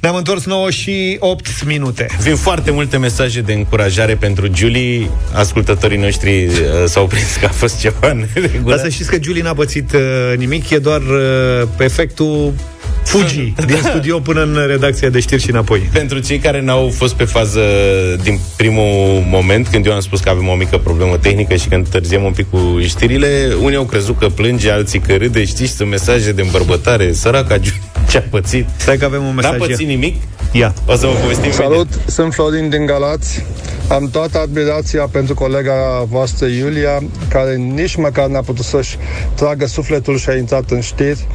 [0.00, 2.06] Ne-am întors 9 și 8 minute.
[2.20, 5.10] Vin foarte multe mesaje de încurajare pentru Julie.
[5.34, 6.52] Ascultătorii noștri uh,
[6.84, 8.74] s-au prins că a fost ceva neregulă.
[8.74, 10.00] Dar să știți că Julie n-a pățit uh,
[10.36, 12.52] nimic, e doar uh, efectul
[13.06, 15.78] fugi din studio până în redacția de știri și înapoi.
[15.92, 17.60] Pentru cei care n-au fost pe fază
[18.22, 21.74] din primul moment, când eu am spus că avem o mică problemă tehnică și că
[21.74, 25.90] întârziem un pic cu știrile, unii au crezut că plânge, alții că râde, știți, sunt
[25.90, 28.66] mesaje de îmbărbătare, săraca Julie ce-a pățit.
[28.76, 29.50] Stai că avem un mesaj.
[29.50, 30.16] N-a pățit nimic?
[30.52, 30.74] Ia.
[30.86, 32.08] O să vă povestim Salut, imediat.
[32.08, 33.44] sunt Florin din Galați.
[33.88, 38.96] Am toată admirația pentru colega voastră Iulia, care nici măcar n-a putut să-și
[39.34, 41.26] tragă sufletul și a intrat în știri.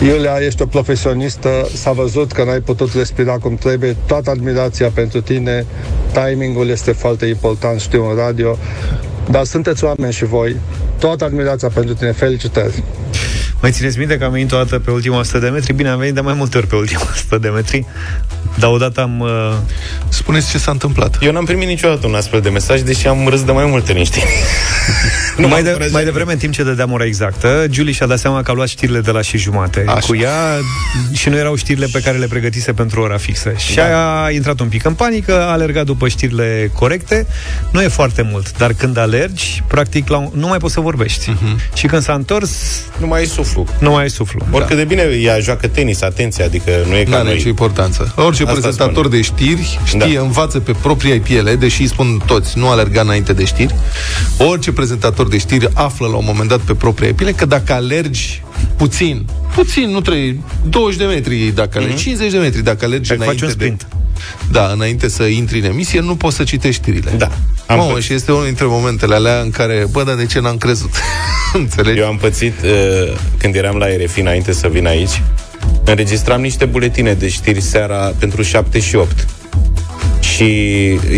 [0.00, 5.20] Iulia, ești o profesionistă, s-a văzut că n-ai putut respira cum trebuie, toată admirația pentru
[5.20, 5.66] tine,
[6.12, 8.58] timingul este foarte important, știu, în radio,
[9.30, 10.56] dar sunteți oameni și voi,
[10.98, 12.82] toată admirația pentru tine, felicitări!
[13.60, 15.72] Mai țineți minte că am venit o dată pe ultima 100 de metri?
[15.72, 17.86] Bine, am venit de mai multe ori pe ultima 100 de metri,
[18.58, 19.20] dar odată am...
[19.20, 19.52] Uh...
[20.08, 21.16] Spuneți ce s-a întâmplat.
[21.20, 24.22] Eu n-am primit niciodată un astfel de mesaj, deși am râs de mai multe niște.
[25.36, 28.42] nu mai, de, mai devreme, în timp ce dădeam ora exactă, Julie și-a dat seama
[28.42, 30.06] că a luat știrile de la și jumate Așa.
[30.06, 30.32] cu ea
[31.12, 33.52] și nu erau știrile pe care le pregătise pentru ora fixă.
[33.56, 34.24] Și Da.
[34.24, 37.26] a intrat un pic în panică, a alergat după știrile corecte.
[37.70, 40.28] Nu e foarte mult, dar când alergi, practic, la un...
[40.34, 41.30] nu mai poți să vorbești.
[41.32, 41.74] Uh-huh.
[41.74, 42.50] Și când s-a întors,
[42.98, 43.66] Nu mai ai suflu.
[43.78, 44.46] nu mai ai suflu.
[44.50, 47.34] Oricât de bine ea joacă tenis, atenție, adică nu e ca Nu are noi.
[47.34, 48.12] nicio importanță.
[48.16, 49.16] Orice Asta prezentator spune.
[49.16, 50.20] de știri știe, Da.
[50.20, 53.74] învață pe propria piele, deși îi spun toți, nu alerga înainte de știri.
[54.38, 58.42] Orice prezentator de știri află la un moment dat pe propria piele că dacă alergi
[58.76, 63.20] puțin, puțin, nu trebuie, 20 de metri dacă alergi, 50 de metri dacă alergi Dacă
[63.22, 63.86] faci înainte un sprint.
[63.90, 63.96] De,
[64.50, 67.10] da, înainte să intri în emisie, nu poți să citești știrile.
[67.18, 67.30] Da.
[67.66, 68.04] Am Mamă, pățit.
[68.04, 70.90] și este unul dintre momentele alea în care, bă, dar de ce n-am crezut?
[71.52, 71.98] Înțelegi?
[71.98, 75.22] Eu am pățit uh, când eram la RFI înainte să vin aici.
[75.88, 79.26] Înregistram niște buletine de știri seara pentru 7 și 8.
[80.20, 80.44] Și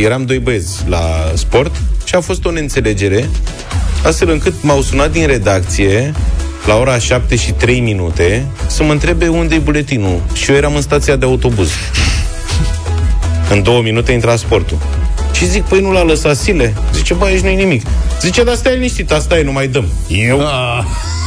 [0.02, 3.28] eram doi băieți la sport și a fost o neînțelegere
[4.04, 6.12] astfel încât m-au sunat din redacție
[6.66, 10.22] la ora 7 și 3 minute să mă întrebe unde e buletinul.
[10.32, 11.70] Și eu eram în stația de autobuz.
[13.50, 14.78] În două minute intra sportul.
[15.38, 16.74] Și zic, păi nu l-a lăsat Sile?
[16.94, 17.82] Zice, bă, aici nu-i nimic.
[18.20, 19.84] Zice, dar stai liniștit, asta e, nu mai dăm.
[20.08, 20.42] Eu,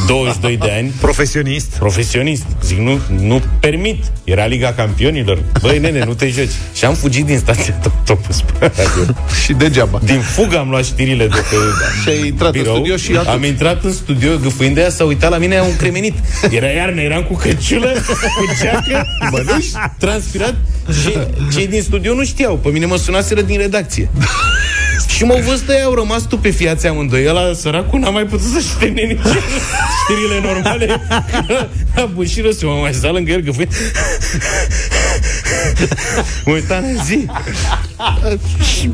[0.06, 1.66] 22 de ani, Profesionist.
[1.78, 2.42] profesionist.
[2.64, 4.04] Zic, nu, nu permit.
[4.24, 5.38] Era Liga Campionilor.
[5.60, 6.48] Băi, nene, nu te joci.
[6.74, 9.14] Și am fugit din stația de autobuz spre radio.
[9.44, 10.00] Și degeaba.
[10.04, 11.56] Din fugă am luat știrile de pe
[12.02, 12.74] Și ai intrat în birou.
[12.74, 13.26] studio și atunci.
[13.34, 16.14] Am intrat în studio, gâfâind de ea, s-a uitat la mine, a un cremenit.
[16.50, 20.54] Era iarnă, eram cu căciulă, cu geacă, mănuși, transpirat
[21.02, 21.16] și
[21.56, 22.56] cei din studio nu știau.
[22.56, 24.01] Pe mine mă sunaseră din redacție.
[25.16, 27.28] Și m-au văzut ăia, au rămas stupefiați amândoi.
[27.28, 29.18] Ăla, săracul, n-a mai putut să-și termine nici
[30.02, 31.00] știrile normale.
[31.96, 33.72] A bușiră să mă mai sta lângă el, gâfâind.
[36.44, 37.26] Mă uitam în zi.
[38.78, 38.90] Și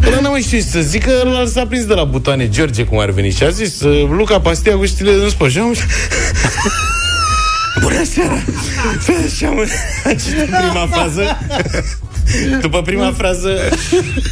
[0.00, 2.98] Până n-am mai știut să zic că ăla s-a prins de la butoane George, cum
[2.98, 5.74] ar veni Și a zis, uh, Luca Pastia cu știrile din sport Și am
[7.80, 8.42] Bună seara!
[9.36, 9.58] Și am
[10.04, 11.38] am citit prima frază
[12.60, 13.58] după prima frază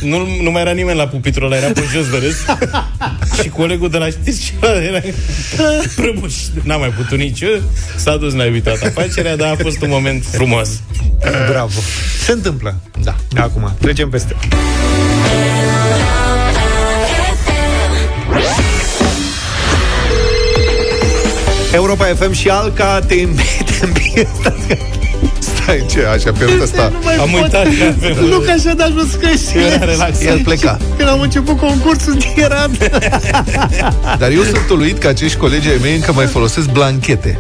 [0.02, 2.36] nu, nu mai era nimeni la pupitrul ăla, era pe jos de râs
[3.42, 5.00] Și colegul de la știri și ăla era
[5.96, 7.62] prăbuș N-a mai putut nici eu
[7.96, 10.68] S-a dus la toată afacerea, dar a fost un moment frumos
[11.48, 11.80] Bravo.
[12.24, 12.80] Se întâmplă.
[13.02, 13.16] Da.
[13.36, 14.36] Acum, trecem peste.
[21.72, 25.00] Europa FM și Alca te îmbie Stai,
[25.80, 26.92] ce, așa, pe ruta asta.
[27.20, 29.62] Am uitat că avem Luca și-a dat jos căștile.
[29.62, 30.20] Era relax.
[30.20, 30.76] El pleca.
[30.96, 32.16] Când am început concursul,
[32.46, 32.66] era...
[34.18, 37.38] Dar eu sunt uluit că acești colegi ai mei încă mai folosesc blanchete.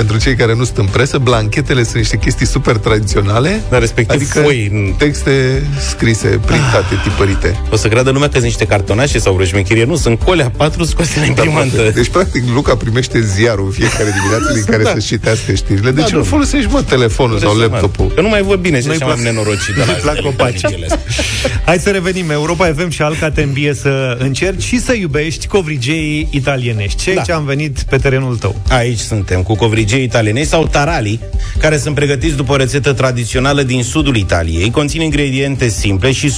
[0.00, 3.60] Pentru cei care nu sunt în presă, blanchetele sunt niște chestii super tradiționale.
[3.70, 4.94] Dar respectiv adică foi.
[4.98, 7.60] texte scrise, printate, tipărite.
[7.70, 9.84] O să creadă lumea că sunt niște cartonașe sau vreo șmecherie.
[9.84, 11.90] Nu, sunt colea patru scoase la imprimantă.
[11.94, 14.90] Deci, practic, Luca primește ziarul în fiecare dimineață din care Da.
[14.92, 15.90] să citească știrile.
[15.90, 16.28] De Da, ce nu domnule.
[16.30, 17.70] folosești, mă, telefonul sau Normal.
[17.70, 18.12] laptopul?
[18.14, 20.20] Că nu mai văd bine și Nu-i așa plac- am nenorocit de la nu-i plac
[20.20, 20.60] copaci.
[21.66, 22.30] Hai să revenim.
[22.30, 27.02] Europa FM și Alca te îmbie să încerci și să iubești covrigeii italienești.
[27.02, 27.20] Ce Da.
[27.20, 28.60] aici am venit pe terenul tău.
[28.68, 31.20] Aici suntem cu covrigei covrigei italiene sau tarali,
[31.58, 34.70] care sunt pregătiți după o rețetă tradițională din sudul Italiei.
[34.70, 36.32] Conțin ingrediente simple și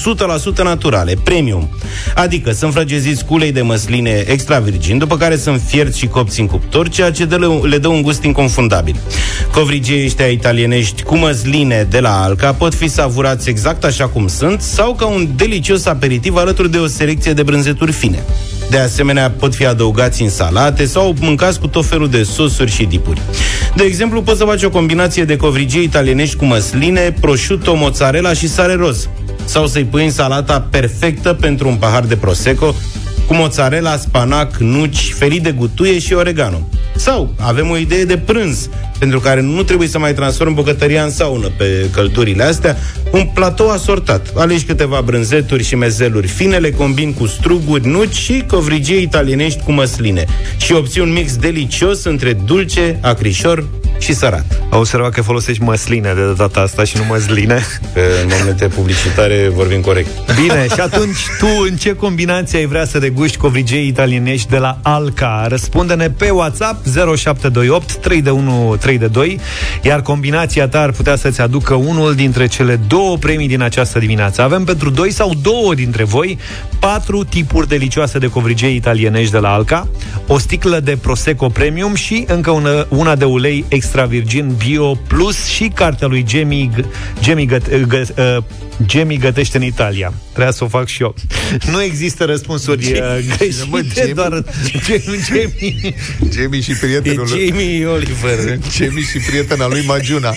[0.61, 1.69] 100% naturale, premium.
[2.15, 6.41] Adică sunt frăgeziți cu ulei de măsline extra virgin, după care sunt fierți și copți
[6.41, 8.97] în cuptor, ceea ce dă, le dă un gust inconfundabil.
[9.53, 14.61] Covrigei ăștia italienești cu măsline de la Alca pot fi savurați exact așa cum sunt
[14.61, 18.23] sau ca un delicios aperitiv alături de o selecție de brânzeturi fine.
[18.73, 22.85] De asemenea, pot fi adăugați în salate sau mâncați cu tot felul de sosuri și
[22.85, 23.21] dipuri.
[23.75, 28.49] De exemplu, poți să faci o combinație de covrigei italienești cu măsline, prosciutto, mozzarella și
[28.49, 29.09] sare roz.
[29.45, 32.75] Sau să-i pui în salata perfectă pentru un pahar de prosecco
[33.27, 36.69] cu mozzarella, spanac, nuci, ferit de gutuie și oregano.
[36.97, 38.69] Sau avem o idee de prânz,
[39.03, 42.77] pentru care nu trebuie să mai transform bucătăria în saună pe căldurile astea,
[43.11, 44.33] un platou asortat.
[44.35, 49.73] Alegi câteva brânzeturi și mezeluri fine, le combin cu struguri, nuci și covrigie italienești cu
[49.73, 50.25] măsline.
[50.57, 53.65] Și obții un mix delicios între dulce, acrișor
[53.99, 54.63] și sărat.
[54.71, 57.61] Au observat că folosești măsline de data asta și nu măsline.
[57.95, 60.09] Că în momente publicitare vorbim corect.
[60.41, 64.79] Bine, și atunci tu în ce combinație ai vrea să deguști covrigei italienești de la
[64.83, 65.47] Alca?
[65.49, 68.23] Răspunde-ne pe WhatsApp 0728 3
[68.79, 69.41] 3 de 2,
[69.83, 74.43] iar combinația ta ar putea să-ți aducă unul dintre cele două premii din această dimineață.
[74.43, 76.39] Avem pentru doi sau două dintre voi
[76.79, 79.89] patru tipuri delicioase de covrigei italienești de la Alca,
[80.27, 85.47] o sticlă de Prosecco Premium și încă una, una de ulei extra virgin bio plus
[85.47, 86.71] și cartea lui Jamie,
[87.23, 88.03] Jamie, gă, gă,
[88.37, 88.43] uh,
[88.89, 90.13] Jamie gătește în Italia.
[90.29, 91.15] Trebuia să o fac și eu.
[91.71, 94.13] Nu există răspunsuri uh, greșite, Mă, Jamie?
[94.13, 94.45] doar
[95.29, 95.95] Jamie.
[96.33, 98.59] Jamie și prietenul E Jamie Oliver.
[98.83, 100.35] Jamie și prietena lui Magiuna.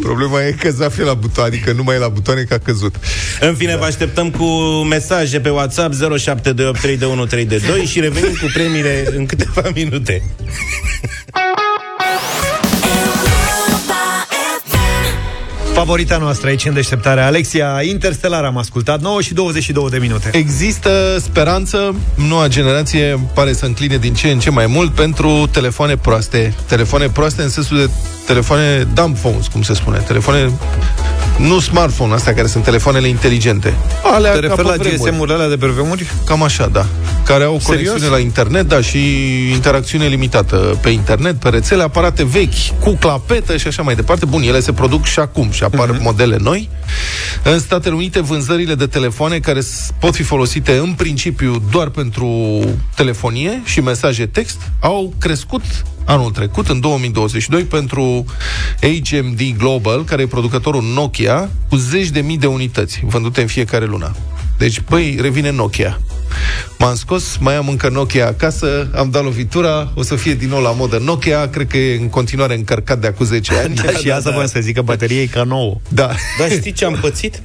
[0.00, 2.58] Problema e că Zaf e la butoane, adică nu mai e la butoane că a
[2.58, 2.94] căzut.
[3.40, 4.44] În fine, vă așteptăm cu
[4.88, 5.98] mesaje pe WhatsApp 07283132
[7.86, 10.22] și revenim cu premiile în câteva minute.
[15.74, 21.16] Favorita noastră aici în deșteptarea Alexia Interstellar am ascultat 9 și 22 de minute Există
[21.20, 26.54] speranță, noua generație pare să încline din ce în ce mai mult pentru telefoane proaste.
[26.66, 27.90] Telefoane proaste în sensul de
[28.26, 29.98] telefoane dumb phones, cum se spune.
[29.98, 30.52] Telefoane
[31.38, 33.74] nu smartphone, astea care sunt telefoanele inteligente.
[34.14, 35.10] Alea Te ca referi pe la vremuri.
[35.10, 36.10] GSM-urile alea de pe vremuri?
[36.26, 36.86] Cam așa, da.
[37.24, 37.86] Care au Serios?
[37.86, 38.98] conexiune la internet, da, și
[39.52, 44.24] interacțiune limitată pe internet, pe rețele, aparate vechi, cu clapetă și așa mai departe.
[44.24, 45.98] Bun, ele se produc și acum și apar Mhm.
[45.98, 46.02] uh-huh.
[46.02, 46.68] modele noi.
[47.42, 52.60] În Statele Unite, vânzările de telefoane care s- pot fi folosite în principiu doar pentru
[52.94, 55.62] telefonie și mesaje text au crescut
[56.04, 58.24] anul trecut, în 2022, pentru
[58.80, 63.84] HMD Global, care e producătorul Nokia, cu zeci de mii de unități vândute în fiecare
[63.84, 64.14] lună.
[64.58, 66.00] Deci, băi, revine Nokia.
[66.78, 70.60] M-am scos, mai am încă Nokia acasă, am dat lovitura, o să fie din nou
[70.62, 73.74] la modă Nokia, cred că e în continuare încărcat de acum 10 ani.
[73.84, 76.10] Da, și asta voiam să zic că bateria e ca nouă Da.
[76.38, 77.42] Dar știi ce am pățit?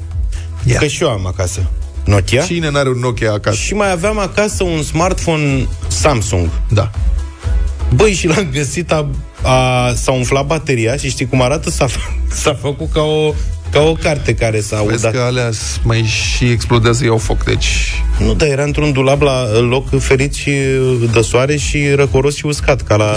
[0.64, 0.78] Ia.
[0.78, 1.70] Că și eu am acasă
[2.06, 3.58] Nokia Cine n-are un Nokia acasă?
[3.58, 6.50] și mai aveam acasă un smartphone Samsung.
[6.70, 6.92] Da.
[7.96, 9.10] Băi, și l-am găsit, a,
[9.42, 11.70] a, s-a umflat bateria și știi cum arată?
[11.70, 13.34] S-a, f- s-a făcut ca o,
[13.72, 15.12] ca o carte care s-a Vezi udat.
[15.14, 17.68] că alea s- mai și explodează, iau foc, deci...
[18.20, 20.52] Nu, dar era într-un dulap la loc ferit și
[21.14, 23.14] de soare și răcoros și uscat, ca la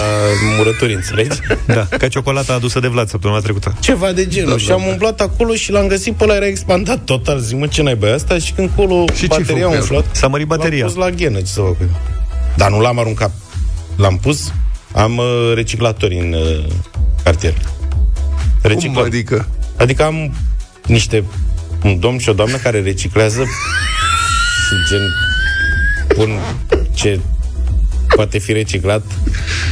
[0.57, 1.39] murături, înțelegi?
[1.67, 4.49] Da, ca ciocolata adusă de Vlad săptămâna trecută Ceva de genul.
[4.49, 4.91] Da, Da, și da, am da.
[4.91, 7.39] umblat acolo și l-am găsit pe ăla, era expandat total.
[7.39, 8.39] Zic, mă, ce naiba e asta?
[8.39, 9.97] Și când colo Și ce-ai bateria a făcut cu el?
[9.99, 11.91] umflat, S-a mărit bateria l-am pus la ghenă, ce să fac cu el?
[12.57, 13.31] Dar nu l-am aruncat.
[13.97, 14.53] L-am pus,
[14.93, 16.65] am uh, reciclatori în uh,
[17.25, 17.53] cartier.
[17.53, 19.07] Cum Reciclatori.
[19.07, 19.49] adică?
[19.77, 20.35] Adică am
[20.87, 21.25] niște
[21.85, 23.43] un domn și o doamnă care reciclează
[24.67, 25.15] și gen
[26.09, 26.39] pun
[26.95, 27.21] ce
[28.15, 29.03] poate fi reciclat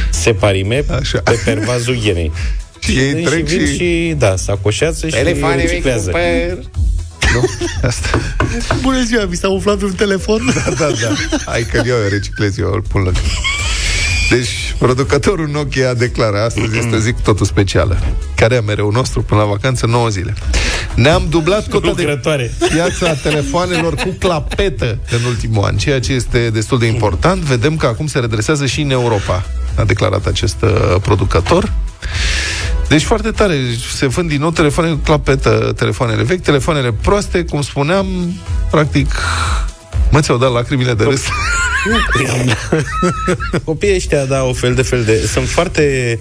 [0.09, 1.19] separime Așa.
[1.19, 2.31] pe pervazul ghenei.
[2.79, 3.75] Și ei Vin trec și, vin și...
[3.75, 5.15] și da, se acoșează și
[5.55, 6.11] reciclează.
[7.33, 7.49] Nu?
[7.87, 8.19] Asta.
[8.81, 11.39] Bună ziua, mi s-a umflat un telefon Da, da, da.
[11.45, 13.19] Hai că eu reciclez, eu îl pun lângă.
[14.29, 14.49] Deci,
[14.81, 17.97] producătorul Nokia a declarat astăzi este o zi cu totul specială.
[18.35, 20.33] Care e mereu nostru până la vacanță, 9 zile.
[20.95, 22.51] Ne-am dublat cota de Lucrătoare.
[22.69, 27.41] piața telefoanelor cu clapetă în ultimul an, ceea ce este destul de important.
[27.41, 31.73] Vedem că acum se redresează și în Europa, a declarat acest uh, producător.
[32.87, 33.55] Deci foarte tare,
[33.93, 38.07] se vând din nou telefoane cu clapetă, telefoanele vechi, telefoanele proaste, cum spuneam,
[38.71, 39.11] practic,
[40.11, 41.21] mă, ți-au dat lacrimile de râs.
[43.63, 45.27] Copiii ăștia, da, o fel de fel de...
[45.31, 46.19] Sunt foarte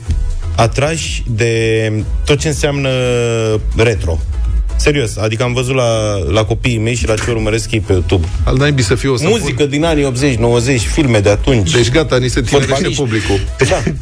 [0.57, 1.93] atrași de
[2.24, 2.88] tot ce înseamnă
[3.76, 4.18] retro.
[4.76, 8.26] Serios, adică am văzut la, la copiii mei și la ce urmăresc ei pe YouTube.
[8.45, 11.70] Al naibii să fie o să Muzică din anii 80-90, filme de atunci.
[11.70, 13.03] Deci gata, ni se tinerește Fotbaliști.
[13.03, 13.41] publicul.
[13.68, 13.82] Da.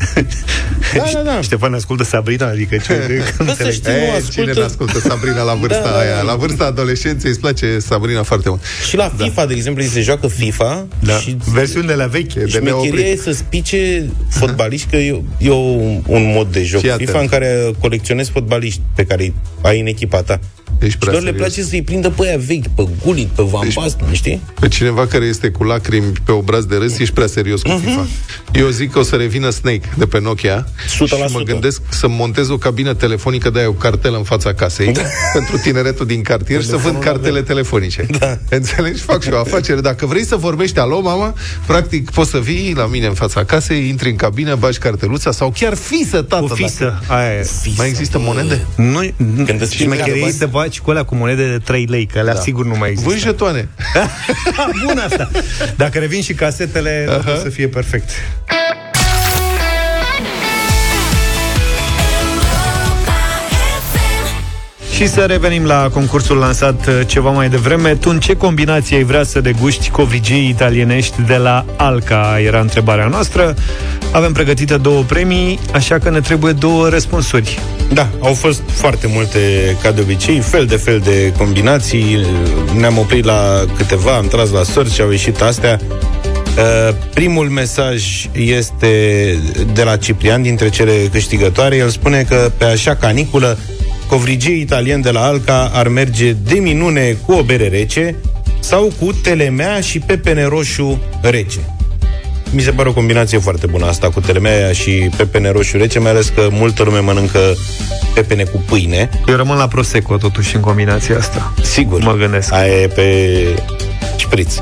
[1.28, 1.42] da, da, da.
[1.42, 3.22] Ștefan ascultă Sabrina, adică ce...
[3.44, 4.30] Bă, să știi, nu, E, ascultă...
[4.40, 6.14] cine ne ascultă Sabrina la vârsta Da, da, aia?
[6.16, 6.22] da.
[6.22, 8.60] La vârsta adolescenței îți place Sabrina foarte mult.
[8.88, 11.12] Și la FIFA, de exemplu, se joacă FIFA Da.
[11.18, 12.40] și Versiunile la veche.
[12.40, 13.04] de Șmecheria neoprit.
[13.06, 17.08] e să spice fotbaliști, că e, e un, un mod de joc Fii atent.
[17.08, 20.40] FIFA în care colecționezi fotbaliști pe care îi ai în echipa ta.
[20.78, 21.46] Ești Și prea lor le serios.
[21.46, 24.40] place să-i prindă pe aia vechi, pe Gullit, pe Van Basten, știi?
[24.60, 28.06] Pe cineva care este cu lacrimi pe obraz de râs, ești prea serios cu FIFA.
[28.52, 30.88] Eu zic că o să revină Snake de pe Nokia 100%.
[30.88, 34.92] și mă gândesc să montez o cabină telefonică de aia, o cartelă în fața casei
[35.32, 38.06] pentru tineretul din cartier și să vând cartele telefonice.
[38.18, 38.38] Da.
[38.50, 39.00] Înțelegi?
[39.00, 39.80] Fac și o afacere.
[39.80, 41.34] Dacă vrei să vorbești alo, mama,
[41.66, 45.52] practic poți să vii la mine în fața casei, intri în cabină, bagi carteluța sau
[45.58, 46.42] chiar fisă, tată.
[46.42, 47.46] O dacă- fisă, aia e.
[47.76, 48.66] Mai există monede?
[48.76, 49.00] Nu,
[49.44, 49.76] Când îți
[50.62, 52.40] și mai scrie să baci cu alea cu monede de 3 lei, că alea Da.
[52.40, 53.08] sigur nu mai există.
[53.08, 53.68] Vând jetoane.
[54.86, 55.30] Bun asta.
[55.76, 57.34] Dacă revin și casetele, uh-huh.
[57.34, 58.10] o să fie perfect.
[64.98, 67.94] Și să revenim la concursul lansat uh, ceva mai devreme.
[67.94, 72.40] Tu în ce combinație ai vrea să deguști covrigii italienești de la Alca?
[72.44, 73.54] Era întrebarea noastră.
[74.12, 77.58] Avem pregătite două premii, așa că ne trebuie două răspunsuri.
[77.92, 79.38] Da, au fost foarte multe,
[79.82, 82.26] ca de obicei, fel de fel de combinații.
[82.78, 85.80] Ne-am oprit la câteva, am tras la sorți și au ieșit astea.
[85.82, 88.88] Uh, primul mesaj este
[89.72, 91.76] de la Ciprian, dintre cele câștigătoare.
[91.76, 93.58] El spune că pe așa caniculă,
[94.08, 98.16] covrigii italieni de la Alca ar merge de minune cu o bere rece
[98.60, 101.58] sau cu telemea și pepene roșu rece.
[102.50, 106.10] Mi se pare o combinație foarte bună asta cu telemea și pepene roșu rece, mai
[106.10, 107.40] ales că multă lume mănâncă
[108.14, 109.10] pepene cu pâine.
[109.26, 111.52] Eu rămân la Prosecco totuși în combinația asta.
[111.62, 112.02] Sigur.
[112.02, 112.52] Mă gândesc.
[112.52, 113.36] Aia e pe
[114.16, 114.54] șpriț.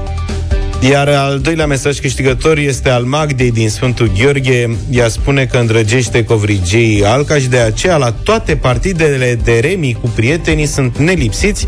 [0.80, 4.76] Iar al doilea mesaj câștigător este al Magdei din Sfântul Gheorghe.
[4.90, 10.08] Ea spune că îndrăgește covrigei Alcaș și de aceea la toate partidele de remi cu
[10.14, 11.66] prietenii sunt nelipsiți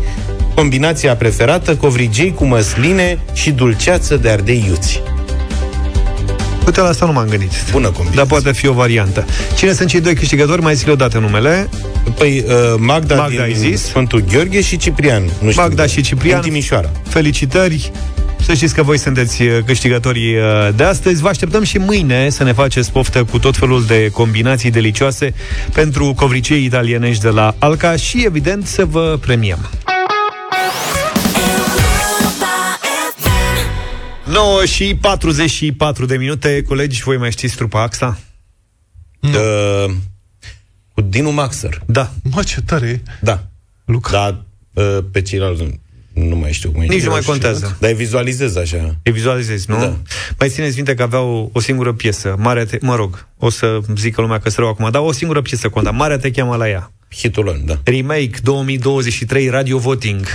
[0.55, 5.01] combinația preferată covrigei cu măsline și dulceață de ardei iuți.
[6.65, 7.51] Uite, la asta nu m-am gândit.
[7.71, 8.15] Bună combinație.
[8.15, 9.25] Dar poate fi o variantă.
[9.55, 10.61] Cine sunt cei doi câștigători?
[10.61, 11.69] Mai zi o dată numele.
[12.17, 13.81] Păi uh, Magda, Magda, ai din zis?
[13.83, 15.23] Sfântul Gheorghe și Ciprian.
[15.41, 16.41] Nu știu, Magda și Ciprian.
[16.41, 16.89] Din Timișoara.
[17.07, 17.91] Felicitări!
[18.41, 21.21] Să știți că voi sunteți uh, câștigătorii uh, de astăzi.
[21.21, 25.33] Vă așteptăm și mâine să ne faceți poftă cu tot felul de combinații delicioase
[25.73, 29.69] pentru covricei italienești de la Alca și, evident, să vă premiăm.
[34.25, 36.61] 9 și 44 de minute.
[36.61, 38.19] Colegi, voi mai știți trupa AXA?
[39.21, 39.93] Uh,
[40.93, 41.81] cu Dinu Maxer.
[41.85, 42.11] Da.
[42.23, 43.01] Mă, ce tare e.
[43.21, 43.43] Da.
[43.85, 44.11] Luca.
[44.11, 45.79] Dar uh, pe ceilalți
[46.19, 46.85] nu, nu mai știu cum e.
[46.85, 47.77] Nici nu mai contează.
[47.79, 48.95] Dar îi vizualizez așa.
[49.03, 49.77] E vizualizezi, nu?
[49.77, 49.95] Da.
[50.39, 52.77] Mai țineți minte că aveau o singură piesă, Marea te...
[52.81, 55.91] Mă rog, o să zică lumea că se rău acum, dar o singură piesă conta,
[55.91, 56.91] Marea te cheamă la ea.
[57.15, 57.79] Hitul lor, da.
[57.83, 60.25] Remake 2023 Radio Voting.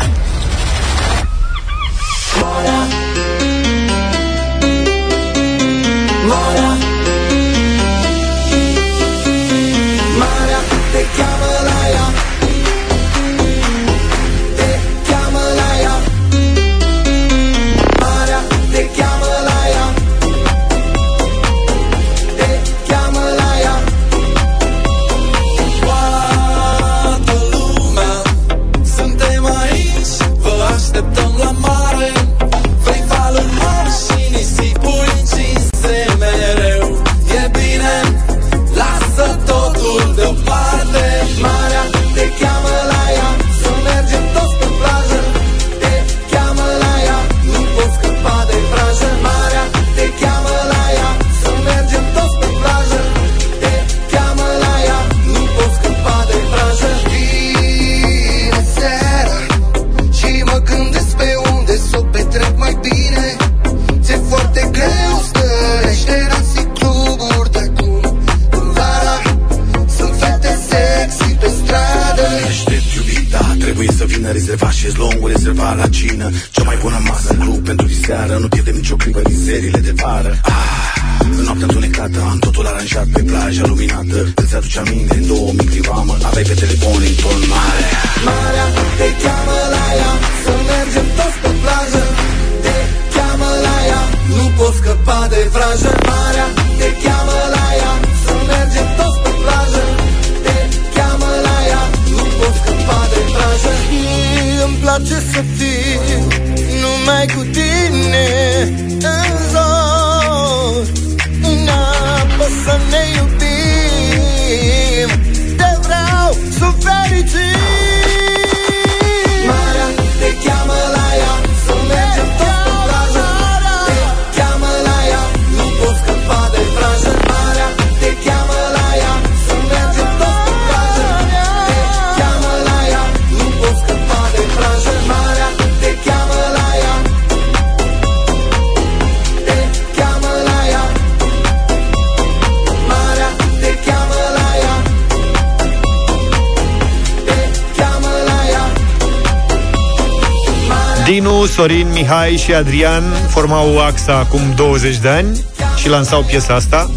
[151.55, 155.45] Sorin, Mihai și Adrian formau AXA acum 20 de ani
[155.77, 156.91] și lansau piesa asta.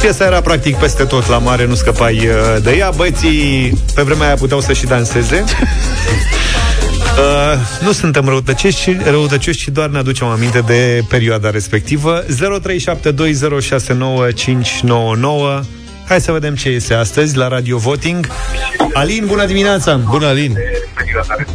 [0.00, 2.90] Piesa era practic peste tot la mare, nu scăpai uh, de ea.
[2.96, 5.44] Băieții pe vremea aia puteau să și danseze.
[7.18, 12.24] Uh, nu suntem răutăcioși, ci- răutăcioși, ci doar ne aducem aminte de perioada respectivă.
[12.24, 12.28] 0372069599.
[16.08, 18.26] Hai să vedem ce este astăzi la Radio Voting.
[18.92, 19.96] Alin, bună dimineața!
[19.96, 20.56] Bună, Alin!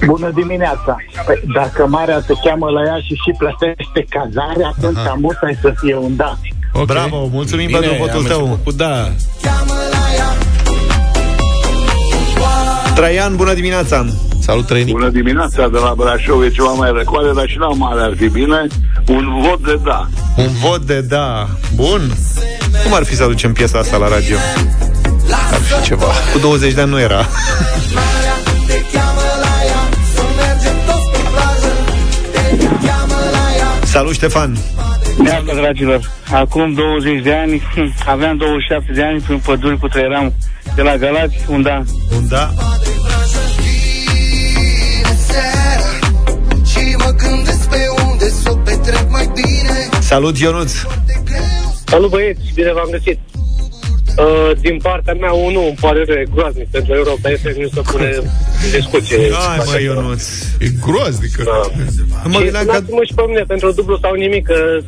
[0.06, 0.96] Bună dimineața!
[1.26, 5.74] Păi, dacă marea te cheamă la ea și și plătește cazare, atunci am musai să
[5.80, 6.38] fie un da.
[6.72, 6.86] Okay.
[6.86, 8.40] Bravo, mulțumim Bine, pentru votul am tău.
[8.40, 9.12] început Cu da.
[12.96, 14.06] Traian, bună dimineața!
[14.40, 14.94] Salut, Trăinic!
[14.94, 18.30] Bună dimineața de la Brașov, e ceva mai răcoare, dar și la mare ar fi
[18.30, 18.68] bine.
[19.08, 20.08] Un vot de da.
[20.38, 21.48] Un vot de da.
[21.76, 22.02] Bun.
[22.84, 24.38] Cum ar fi să aducem piesa asta la radio?
[25.52, 26.06] Ar fi ceva.
[26.34, 27.28] Cu 20 de ani nu era.
[33.84, 34.58] Salut, Ștefan!
[35.18, 40.34] Neața, dragilor, acum 20 de ani, hm, aveam 27 de ani, prin păduri cu eram
[40.76, 41.84] de la Galați, un da.
[42.16, 42.50] Un da.
[46.66, 50.72] Și mă gândesc pe unde să o petrec mai bine Salut, Ionuț!
[51.94, 53.20] Salut băieți, bine v-am găsit.
[54.18, 57.82] Uh, din partea mea, unul îmi pare rău, e groaznic pentru Europa este nu se
[57.92, 59.18] pune în discuție.
[59.18, 60.24] Hai, mă, Ionuț!
[60.60, 61.44] E groaznică!
[61.44, 62.30] Da.
[62.30, 62.72] Mă și gândeam că...
[62.74, 64.80] sunați-mă și pe mine pentru dublu sau nimic, că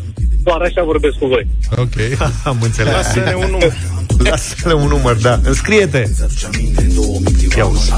[0.43, 1.47] doar așa vorbesc cu voi.
[1.77, 1.95] Ok.
[2.49, 2.93] Am înțeles.
[2.93, 3.73] Lasă-ne un număr.
[4.17, 5.39] Lasă-ne un număr, da.
[5.43, 6.03] Înscrie-te!
[7.57, 7.93] Ia uzi.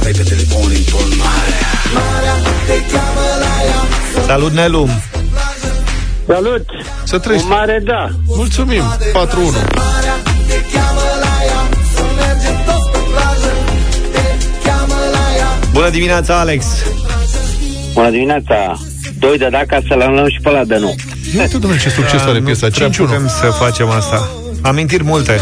[4.25, 4.89] Salut, Nelu!
[6.27, 6.65] Salut!
[7.03, 7.47] Să trăiești!
[7.47, 8.09] Un mare da!
[8.25, 8.81] Mulțumim!
[8.81, 8.83] 4-1.
[15.71, 16.65] Bună dimineața, Alex!
[17.93, 18.79] Bună dimineața!
[19.19, 20.95] Doi de da ca să-l luăm și pe ăla de nu.
[21.35, 22.67] Ia uite, domnule, ce succes are nu piesa.
[22.67, 22.71] 5-1.
[22.71, 24.29] prea putem să facem asta.
[24.61, 25.39] Amintiri multe.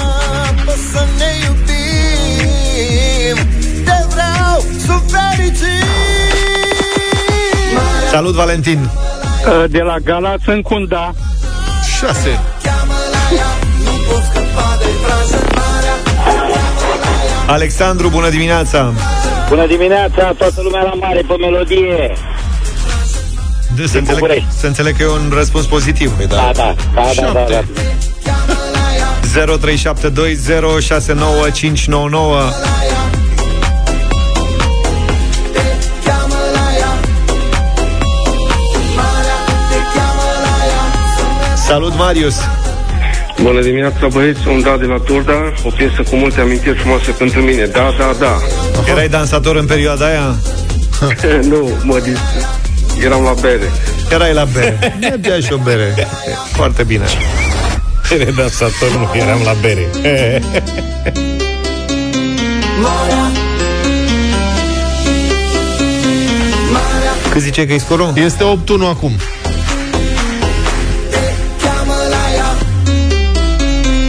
[0.92, 3.38] Să ne iubim
[3.86, 5.84] Te vreau, sunt fericit
[8.12, 8.90] Salut, Valentin!
[9.46, 11.14] Uh, De la Galați în Cunda.
[12.00, 12.39] 6.
[17.48, 18.93] Alexandru, bună dimineața!
[19.50, 22.14] Bună dimineața, toată lumea la mare pe melodie.
[23.76, 26.12] De, să, înțeleg, să înțeleg că e un răspuns pozitiv.
[26.12, 27.64] Păi, Da, da, da, da, da, da.
[29.36, 29.46] 0372069599
[41.68, 42.36] Salut, Marius!
[43.41, 47.41] Bună dimineața, băieți, un da de la Turda, o piesă cu multe amintiri frumoase pentru
[47.41, 47.66] mine.
[47.66, 48.38] Da, da, da.
[48.91, 50.36] Erai dansator în perioada aia?
[51.51, 52.18] nu, mă dis...
[53.03, 53.72] Eram la bere.
[54.11, 54.97] Erai la bere.
[54.99, 56.07] Mergea și o bere.
[56.51, 57.05] Foarte bine.
[58.20, 59.89] Era dansator, nu eram la bere.
[67.32, 68.13] Cât zice că e scorul?
[68.16, 69.11] Este 8-1 acum.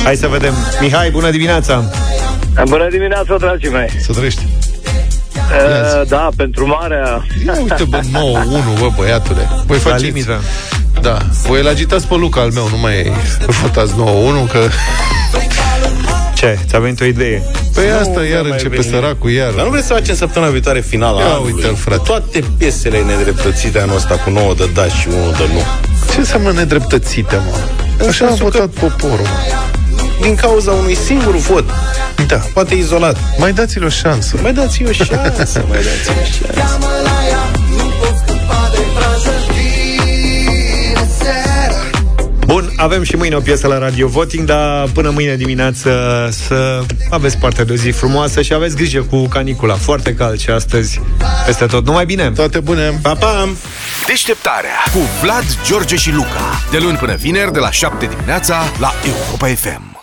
[0.07, 0.55] Hai să vedem.
[0.81, 1.85] Mihai, bună dimineața!
[2.69, 3.89] Bună dimineața, dragii mei!
[4.01, 4.47] Să trăiești!
[5.37, 7.27] Uh, da, pentru marea...
[7.47, 9.49] Ia uite, bă, 9-1, bă, băiatule.
[9.67, 10.05] Voi La faceți...
[10.05, 10.41] limită.
[11.01, 11.19] Da.
[11.47, 13.13] Voi îl agitați pe Luca al meu, nu mai
[13.63, 13.97] votați 9-1,
[14.53, 14.59] că...
[16.35, 16.59] Ce?
[16.69, 17.43] Ți-a venit o idee?
[17.75, 18.85] Păi asta Nu iar mai începe veni.
[18.85, 19.51] săracul, iar.
[19.51, 21.53] Dar nu vreți să facem săptămâna viitoare finala Ia anului?
[21.53, 21.99] uite-l, frate.
[22.01, 25.61] Cu Toate piesele nedreptățite anul ăsta cu 9 de da și 1 de nu.
[26.13, 27.57] Ce înseamnă nedreptățite, mă?
[28.09, 29.55] Așa a sensul că- votat poporul, mă.
[30.21, 31.65] Din cauza unui singur vot.
[32.27, 32.37] Da.
[32.37, 33.17] Poate izolat.
[33.39, 34.37] Mai dați-l o șansă.
[34.43, 36.65] Mai dați-i o șansă, mai dați-i o șansă.
[42.47, 45.91] Bun, avem și mâine o piesă la Radio Voting, dar până mâine dimineață
[46.47, 49.75] să aveți parte de o zi frumoasă și aveți grijă cu canicula.
[49.75, 51.01] Foarte cald și astăzi
[51.47, 51.87] peste tot.
[51.87, 52.31] Numai bine!
[52.31, 52.99] Toate bune!
[53.03, 53.49] Pa, pa!
[54.07, 56.61] Deșteptarea cu Vlad, George și Luca.
[56.71, 59.96] De luni până vineri, de la 7 dimineața, la Europa FM.